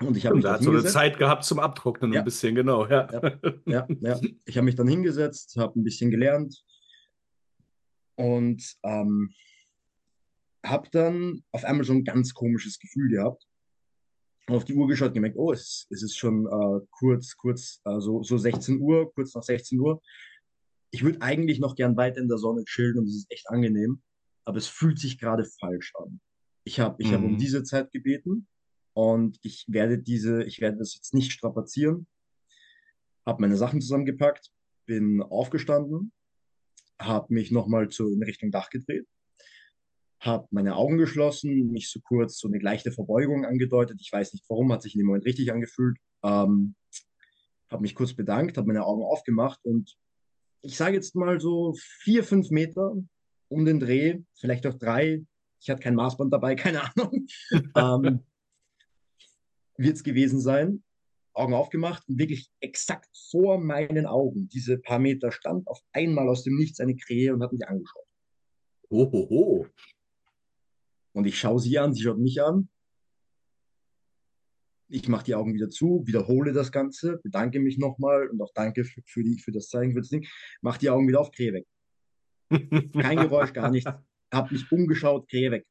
[0.00, 2.20] Und ich habe mich da hat so eine Zeit gehabt zum Abtrocknen ja.
[2.20, 2.86] ein bisschen, genau.
[2.86, 3.86] Ja, ja, ja.
[4.00, 4.20] ja.
[4.44, 6.62] Ich habe mich dann hingesetzt, habe ein bisschen gelernt
[8.16, 9.32] und ähm,
[10.64, 13.46] habe dann auf einmal so ein ganz komisches Gefühl gehabt
[14.48, 18.00] auf die Uhr geschaut und gemerkt, oh, es, es ist schon äh, kurz, kurz, äh,
[18.00, 20.02] so, so 16 Uhr, kurz nach 16 Uhr.
[20.90, 24.02] Ich würde eigentlich noch gern weiter in der Sonne chillen und es ist echt angenehm,
[24.44, 26.20] aber es fühlt sich gerade falsch an.
[26.64, 27.14] Ich habe ich mhm.
[27.14, 27.38] hab um mhm.
[27.38, 28.46] diese Zeit gebeten
[28.92, 32.06] und ich werde diese, ich werde das jetzt nicht strapazieren.
[33.26, 34.50] Habe meine Sachen zusammengepackt,
[34.86, 36.12] bin aufgestanden,
[36.98, 39.06] habe mich nochmal in Richtung Dach gedreht
[40.24, 44.00] habe meine Augen geschlossen, mich so kurz so eine leichte Verbeugung angedeutet.
[44.00, 45.98] Ich weiß nicht warum, hat sich in dem Moment richtig angefühlt.
[46.22, 46.74] Ähm,
[47.70, 49.96] habe mich kurz bedankt, habe meine Augen aufgemacht und
[50.62, 52.94] ich sage jetzt mal so vier, fünf Meter
[53.48, 55.22] um den Dreh, vielleicht auch drei.
[55.60, 57.26] Ich hatte kein Maßband dabei, keine Ahnung.
[57.76, 58.20] ähm,
[59.76, 60.82] Wird es gewesen sein.
[61.34, 66.44] Augen aufgemacht und wirklich exakt vor meinen Augen, diese paar Meter stand auf einmal aus
[66.44, 68.06] dem Nichts eine Krähe und hat mich angeschaut.
[68.88, 69.66] Ohoho.
[71.14, 72.68] Und ich schaue sie an, sie schaut mich an.
[74.88, 78.84] Ich mache die Augen wieder zu, wiederhole das Ganze, bedanke mich nochmal und auch danke
[78.84, 80.26] für, für, die, für das Zeichen, für das Ding.
[80.60, 81.66] Mach die Augen wieder auf, Krähe weg.
[82.92, 83.90] Kein Geräusch, gar nichts.
[84.32, 85.66] Hab mich umgeschaut, Krähe weg.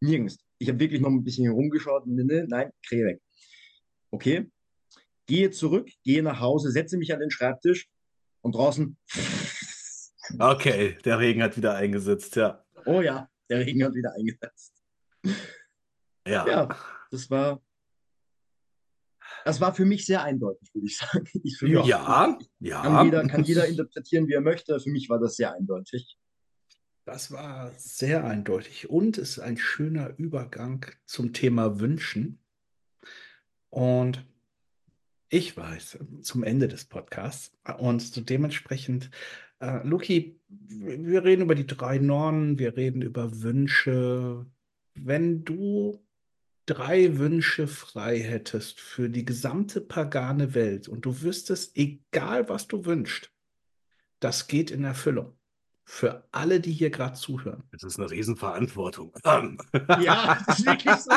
[0.00, 0.38] Nirgends.
[0.58, 2.04] Ich habe wirklich noch ein bisschen herumgeschaut.
[2.06, 3.22] Nein, Krähe weg.
[4.10, 4.50] Okay.
[5.26, 7.88] Gehe zurück, gehe nach Hause, setze mich an den Schreibtisch
[8.42, 8.96] und draußen.
[10.38, 12.62] Okay, der Regen hat wieder eingesetzt, ja.
[12.84, 14.72] Oh ja, der Regen hat wieder eingesetzt.
[16.26, 16.46] Ja.
[16.46, 16.78] Ja,
[17.10, 17.62] das war.
[19.44, 21.28] Das war für mich sehr eindeutig, würde ich sagen.
[21.42, 22.82] Ich für mich, ja, ja.
[22.82, 24.78] Kann jeder, kann jeder interpretieren, wie er möchte.
[24.80, 26.18] Für mich war das sehr eindeutig.
[27.04, 32.38] Das war sehr eindeutig und ist ein schöner Übergang zum Thema Wünschen.
[33.68, 34.24] Und
[35.28, 39.10] ich weiß, zum Ende des Podcasts und so dementsprechend
[39.64, 44.46] äh, Luki, wir reden über die drei Nornen, wir reden über Wünsche.
[44.94, 46.04] Wenn du
[46.66, 52.84] drei Wünsche frei hättest für die gesamte pagane Welt und du wüsstest, egal was du
[52.84, 53.30] wünschst,
[54.20, 55.36] das geht in Erfüllung.
[55.86, 57.64] Für alle, die hier gerade zuhören.
[57.70, 59.12] Das ist eine Riesenverantwortung.
[60.00, 61.12] ja, das ist wirklich so.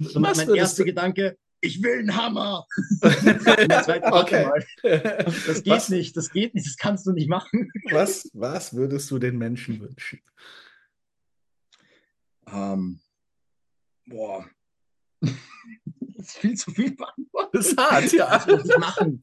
[0.12, 2.66] so mein erster Gedanke, ich will einen Hammer.
[3.00, 4.50] okay.
[4.82, 5.88] Das geht was?
[5.88, 7.70] nicht, das geht nicht, das kannst du nicht machen.
[7.90, 10.20] Was, was würdest du den Menschen wünschen?
[12.46, 13.00] Ähm,
[14.06, 14.44] boah.
[15.20, 17.54] Das ist viel zu viel beantwortet.
[17.54, 18.30] Das ist hart, ja.
[18.30, 19.20] Was würde ich machen?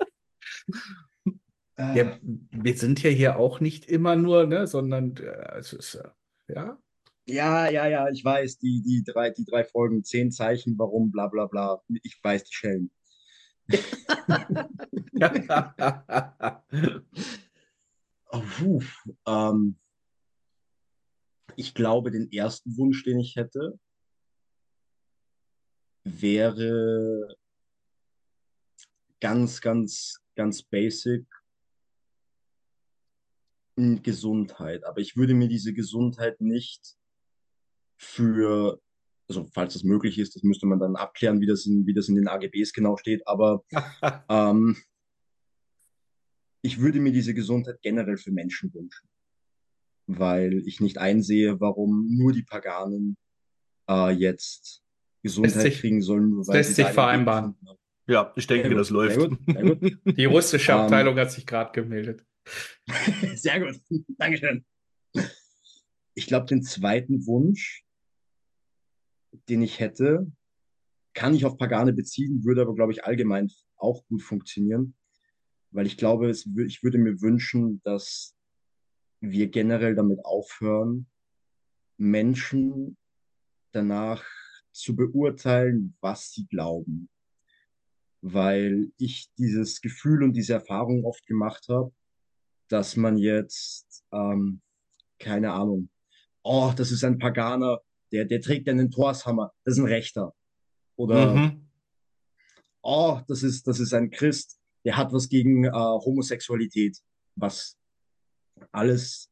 [1.78, 2.20] Ja, äh.
[2.22, 6.10] wir sind ja hier auch nicht immer nur, ne, sondern äh, es ist, äh,
[6.48, 6.78] ja.
[7.30, 11.28] Ja, ja, ja, ich weiß, die, die, drei, die drei Folgen, zehn Zeichen, warum, bla
[11.28, 11.80] bla bla.
[12.02, 12.90] Ich weiß die Schellen.
[18.32, 18.82] oh, puh,
[19.28, 19.78] ähm,
[21.56, 23.80] ich glaube, den ersten Wunsch, den ich hätte,
[26.04, 27.36] wäre
[29.20, 31.28] ganz, ganz, ganz basic
[33.76, 34.84] Gesundheit.
[34.84, 36.99] Aber ich würde mir diese Gesundheit nicht
[38.00, 38.80] für,
[39.28, 42.08] also falls das möglich ist, das müsste man dann abklären, wie das in, wie das
[42.08, 43.28] in den AGBs genau steht.
[43.28, 43.64] Aber
[44.30, 44.78] ähm,
[46.62, 49.08] ich würde mir diese Gesundheit generell für Menschen wünschen.
[50.08, 53.18] Weil ich nicht einsehe, warum nur die Paganen
[53.88, 54.82] äh, jetzt
[55.22, 57.56] Gesundheit sich, kriegen sollen, nur weil lässt sie sich vereinbaren.
[58.08, 59.20] Ja, ich denke, das läuft.
[59.20, 60.00] Sehr gut, sehr gut.
[60.18, 62.26] Die russische ähm, Abteilung um, hat sich gerade gemeldet.
[63.36, 63.80] Sehr gut,
[64.18, 64.66] Dankeschön.
[66.16, 67.84] Ich glaube, den zweiten Wunsch,
[69.50, 70.32] den ich hätte,
[71.14, 74.96] kann ich auf Pagane beziehen, würde aber, glaube ich, allgemein auch gut funktionieren.
[75.72, 78.36] Weil ich glaube, es, ich würde mir wünschen, dass
[79.20, 81.08] wir generell damit aufhören,
[81.98, 82.98] Menschen
[83.72, 84.24] danach
[84.72, 87.10] zu beurteilen, was sie glauben.
[88.22, 91.92] Weil ich dieses Gefühl und diese Erfahrung oft gemacht habe,
[92.68, 94.62] dass man jetzt, ähm,
[95.20, 95.90] keine Ahnung,
[96.44, 97.82] oh, das ist ein Paganer,
[98.12, 100.34] der, der trägt einen Torshammer, das ist ein Rechter.
[100.96, 101.70] Oder, mhm.
[102.82, 106.98] oh, das ist, das ist ein Christ, der hat was gegen äh, Homosexualität,
[107.36, 107.78] was
[108.72, 109.30] alles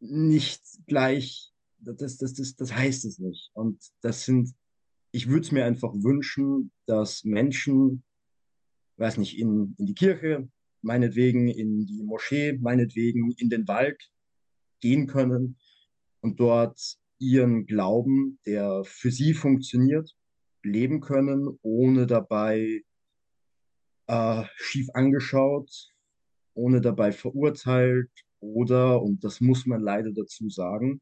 [0.00, 3.50] nicht gleich, das, das, das, das heißt es nicht.
[3.54, 4.54] Und das sind,
[5.12, 8.02] ich würde es mir einfach wünschen, dass Menschen,
[8.96, 10.48] weiß nicht, in, in die Kirche,
[10.82, 14.10] meinetwegen in die Moschee, meinetwegen in den Wald
[14.80, 15.58] gehen können
[16.20, 20.16] und dort ihren Glauben, der für sie funktioniert,
[20.62, 22.82] leben können, ohne dabei
[24.08, 25.70] äh, schief angeschaut,
[26.54, 28.10] ohne dabei verurteilt
[28.40, 31.00] oder, und das muss man leider dazu sagen,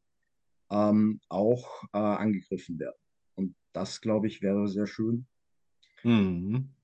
[0.71, 2.99] ähm, auch äh, angegriffen werden.
[3.35, 5.27] Und das, glaube ich, wäre sehr schön.
[6.03, 6.75] Mhm.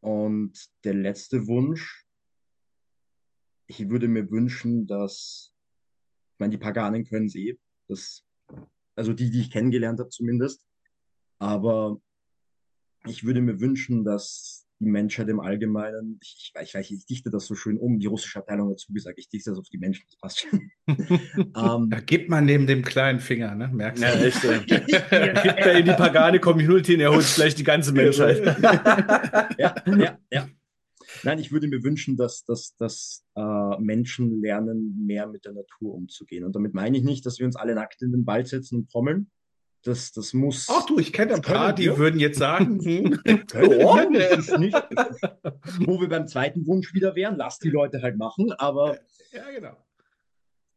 [0.00, 2.06] Und der letzte Wunsch,
[3.66, 5.54] ich würde mir wünschen, dass,
[6.34, 8.24] ich meine, die Paganen können es eh, das,
[8.96, 10.64] also die, die ich kennengelernt habe zumindest,
[11.38, 12.00] aber
[13.06, 17.46] ich würde mir wünschen, dass die Menschheit im Allgemeinen, ich, ich, ich, ich dichte das
[17.46, 20.16] so schön um, die russische Abteilung dazu gesagt, ich dichte das auf die Menschen, das
[20.16, 20.70] passt schon.
[21.54, 23.68] um, da gibt man neben dem kleinen Finger, ne?
[23.68, 24.06] Merkst du?
[24.06, 24.42] Ja, echt.
[24.66, 28.44] Gibt er in die pagane Community und er holt vielleicht die ganze Menschheit.
[29.58, 30.48] ja, ja, ja.
[31.24, 35.94] Nein, ich würde mir wünschen, dass, dass, dass äh, Menschen lernen, mehr mit der Natur
[35.94, 36.44] umzugehen.
[36.44, 38.90] Und damit meine ich nicht, dass wir uns alle nackt in den Wald setzen und
[38.90, 39.30] trommeln,
[39.84, 40.68] das, das muss.
[40.70, 43.20] Ach du, ich kenne ein paar, die würden jetzt sagen, hm,
[43.84, 44.74] oh, das ist nicht,
[45.80, 48.98] wo wir beim zweiten Wunsch wieder wären, lass die Leute halt machen, aber
[49.32, 49.76] ja, genau.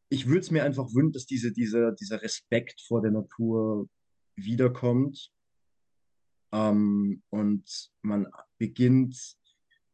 [0.10, 3.88] ich würde es mir einfach wünschen, dass diese, diese, dieser Respekt vor der Natur
[4.36, 5.32] wiederkommt
[6.52, 8.28] ähm, und man
[8.58, 9.38] beginnt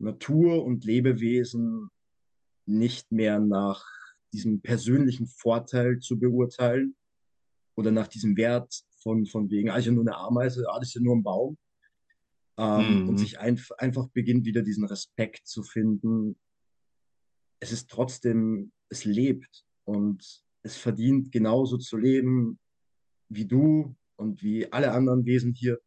[0.01, 1.89] Natur und Lebewesen
[2.65, 3.85] nicht mehr nach
[4.33, 6.95] diesem persönlichen Vorteil zu beurteilen
[7.75, 10.89] oder nach diesem Wert von, von wegen, ah, ist ja nur eine Ameise, ah, das
[10.89, 11.57] ist ja nur ein Baum.
[12.57, 13.09] Ähm, mhm.
[13.09, 16.37] Und sich ein, einfach beginnt wieder diesen Respekt zu finden.
[17.59, 22.59] Es ist trotzdem, es lebt und es verdient genauso zu leben
[23.29, 25.79] wie du und wie alle anderen Wesen hier.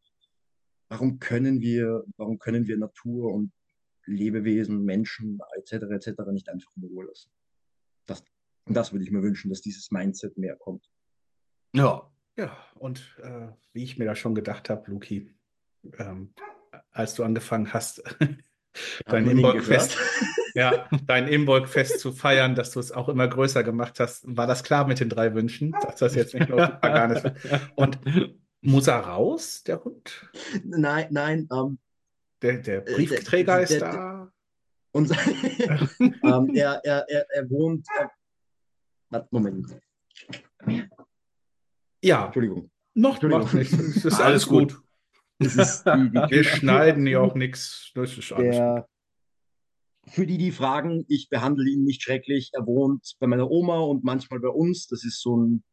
[0.88, 3.52] Warum können wir, warum können wir Natur und
[4.06, 5.72] Lebewesen, Menschen etc.
[5.90, 6.12] etc.
[6.32, 7.30] nicht einfach in Ruhe lassen?
[8.06, 8.22] Das,
[8.66, 10.88] das würde ich mir wünschen, dass dieses Mindset mehr kommt.
[11.74, 15.34] Ja, ja, und äh, wie ich mir da schon gedacht habe, Luki,
[15.98, 16.34] ähm,
[16.90, 18.02] als du angefangen hast,
[19.06, 19.96] dein Imbolg-Fest
[20.54, 24.62] ja, dein Imbolg-Fest zu feiern, dass du es auch immer größer gemacht hast, war das
[24.62, 27.24] klar mit den drei Wünschen, dass das jetzt nicht nur Paganes
[27.74, 27.98] Und
[28.60, 30.30] muss er raus, der Hund?
[30.64, 31.48] Nein, nein.
[31.52, 31.78] Ähm,
[32.44, 34.32] der, der äh, Briefträger der, ist der, da.
[34.92, 35.16] Unser,
[35.98, 37.86] ähm, er, er, er, er wohnt.
[39.10, 39.66] Äh, Moment.
[42.02, 42.26] Ja.
[42.26, 42.70] Entschuldigung.
[42.94, 43.58] Noch, Entschuldigung.
[43.58, 43.72] nicht.
[43.72, 44.80] Es ist alles gut.
[45.38, 47.90] Ist die, die Wir schneiden ja auch nichts.
[47.94, 50.14] Das ist alles der, gut.
[50.14, 52.50] Für die, die fragen, ich behandle ihn nicht schrecklich.
[52.52, 54.86] Er wohnt bei meiner Oma und manchmal bei uns.
[54.86, 55.64] Das ist so ein,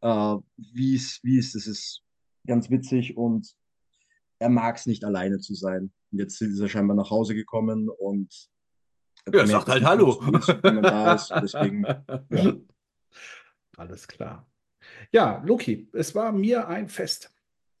[0.00, 2.02] äh, wie es, wie es, das ist
[2.46, 3.52] ganz witzig und
[4.38, 5.92] er mag es nicht alleine zu sein.
[6.12, 8.48] Jetzt ist er scheinbar nach Hause gekommen und
[9.32, 10.20] ja, sagt halt Hallo.
[10.34, 11.84] Ist, deswegen,
[12.30, 12.54] ja.
[13.76, 14.46] Alles klar.
[15.12, 17.32] Ja, Luki, es war mir ein Fest.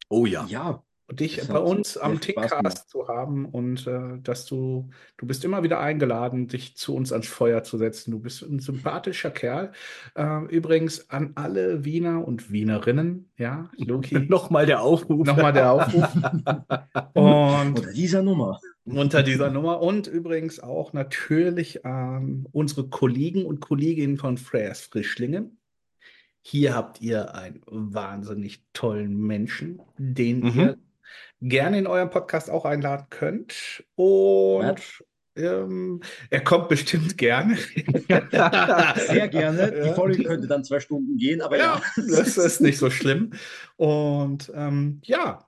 [0.08, 0.46] Oh ja.
[0.46, 0.82] Ja,
[1.14, 5.80] dich bei uns am Tickcast zu haben und äh, dass du, du bist immer wieder
[5.80, 8.10] eingeladen, dich zu uns ans Feuer zu setzen.
[8.10, 9.72] Du bist ein sympathischer Kerl.
[10.14, 14.18] Äh, übrigens an alle Wiener und Wienerinnen, ja, Loki.
[14.28, 15.26] Nochmal der Aufruf.
[15.26, 16.08] Nochmal der Aufruf.
[17.14, 18.60] und unter dieser Nummer.
[18.84, 25.50] Unter dieser Nummer und übrigens auch natürlich ähm, unsere Kollegen und Kolleginnen von Freyers Frischlinge.
[26.44, 30.60] Hier habt ihr einen wahnsinnig tollen Menschen, den mhm.
[30.60, 30.78] ihr
[31.40, 33.84] gerne in eurem Podcast auch einladen könnt.
[33.94, 35.02] Und
[35.34, 37.56] ähm, er kommt bestimmt gerne.
[39.06, 39.82] Sehr gerne.
[39.84, 41.80] Die Folge könnte dann zwei Stunden gehen, aber ja.
[41.96, 42.02] ja.
[42.10, 43.32] Das ist nicht so schlimm.
[43.76, 45.46] Und ähm, ja.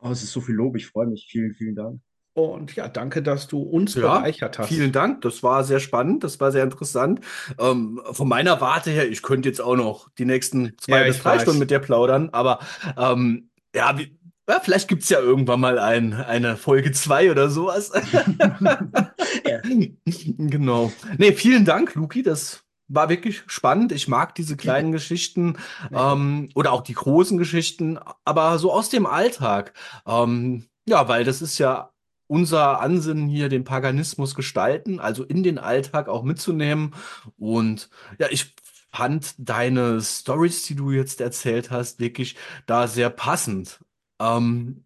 [0.00, 0.76] Oh, es ist so viel Lob.
[0.76, 1.28] Ich freue mich.
[1.30, 2.00] Vielen, vielen Dank.
[2.32, 4.68] Und ja, danke, dass du uns ja, bereichert hast.
[4.68, 7.20] Vielen Dank, das war sehr spannend, das war sehr interessant.
[7.58, 11.18] Ähm, von meiner Warte her, ich könnte jetzt auch noch die nächsten zwei ja, bis
[11.18, 11.42] drei weiß.
[11.42, 12.60] Stunden mit dir plaudern, aber
[12.96, 14.18] ähm, ja, wie,
[14.48, 17.92] ja, vielleicht gibt es ja irgendwann mal ein, eine Folge 2 oder sowas.
[18.12, 19.60] ja.
[20.38, 20.92] Genau.
[21.18, 22.22] Nee, vielen Dank, Luki.
[22.22, 23.92] Das war wirklich spannend.
[23.92, 25.56] Ich mag diese kleinen Geschichten
[25.92, 29.72] ähm, oder auch die großen Geschichten, aber so aus dem Alltag.
[30.06, 31.92] Ähm, ja, weil das ist ja
[32.26, 36.94] unser Ansinnen hier, den Paganismus gestalten, also in den Alltag auch mitzunehmen.
[37.38, 38.54] Und ja, ich
[38.92, 42.36] fand deine Stories, die du jetzt erzählt hast, wirklich
[42.66, 43.80] da sehr passend.
[44.20, 44.84] Ähm,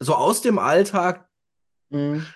[0.00, 1.28] so aus dem Alltag.
[1.90, 2.26] Mhm.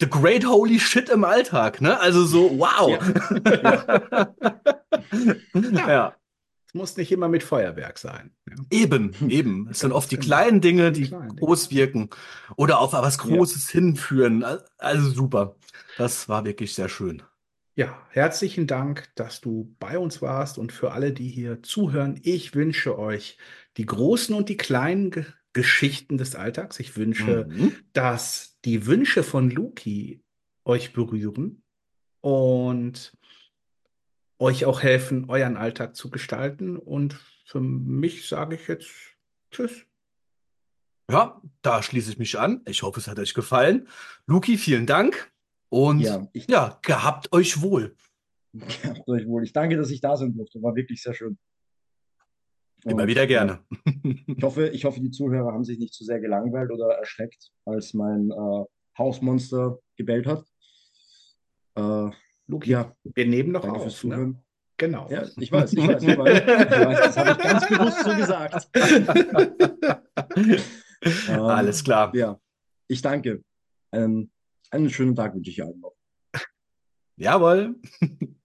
[0.00, 1.98] The Great Holy Shit im Alltag, ne?
[2.00, 2.90] Also so, wow.
[2.90, 4.34] Ja.
[5.72, 5.90] ja.
[5.90, 6.16] ja.
[6.66, 8.32] Es muss nicht immer mit Feuerwerk sein.
[8.48, 8.56] Ja.
[8.70, 9.68] Eben, eben.
[9.70, 11.80] Es sind oft die kleinen Dinge, die kleinen groß Dinge.
[11.80, 12.10] wirken
[12.56, 14.44] oder auf was Großes hinführen.
[14.78, 15.54] Also super.
[15.96, 17.22] Das war wirklich sehr schön.
[17.76, 22.20] Ja, herzlichen Dank, dass du bei uns warst und für alle, die hier zuhören.
[22.22, 23.36] Ich wünsche euch
[23.76, 26.80] die großen und die kleinen Ge Geschichten des Alltags.
[26.80, 27.76] Ich wünsche, mhm.
[27.92, 30.20] dass die Wünsche von Luki
[30.64, 31.62] euch berühren
[32.20, 33.16] und
[34.40, 36.76] euch auch helfen, euren Alltag zu gestalten.
[36.76, 37.14] Und
[37.46, 38.90] für mich sage ich jetzt
[39.52, 39.86] Tschüss.
[41.08, 42.62] Ja, da schließe ich mich an.
[42.66, 43.86] Ich hoffe, es hat euch gefallen.
[44.26, 45.32] Luki, vielen Dank.
[45.68, 47.96] Und ja, ich, ja, gehabt euch wohl.
[48.52, 49.42] Gehabt euch wohl.
[49.42, 50.62] Ich danke, dass ich da sein durfte.
[50.62, 51.36] War wirklich sehr schön.
[52.84, 53.64] Immer Und, wieder gerne.
[54.04, 57.94] ich, hoffe, ich hoffe, die Zuhörer haben sich nicht zu sehr gelangweilt oder erschreckt, als
[57.94, 58.64] mein äh,
[58.98, 60.44] Hausmonster gebellt hat.
[61.76, 62.10] Äh,
[62.46, 64.04] Luki, ja, wir nehmen noch danke auf.
[64.04, 64.34] Ne?
[64.76, 65.08] Genau.
[65.10, 66.42] Ja, ich weiß, ich weiß, ich weiß.
[66.44, 68.68] Ich weiß das habe ich ganz bewusst so gesagt.
[71.28, 72.14] ähm, Alles klar.
[72.14, 72.38] Ja,
[72.88, 73.42] ich danke.
[73.92, 74.30] Ähm,
[74.74, 75.94] einen schönen Tag wünsche ich allen noch.
[77.16, 77.76] Jawohl.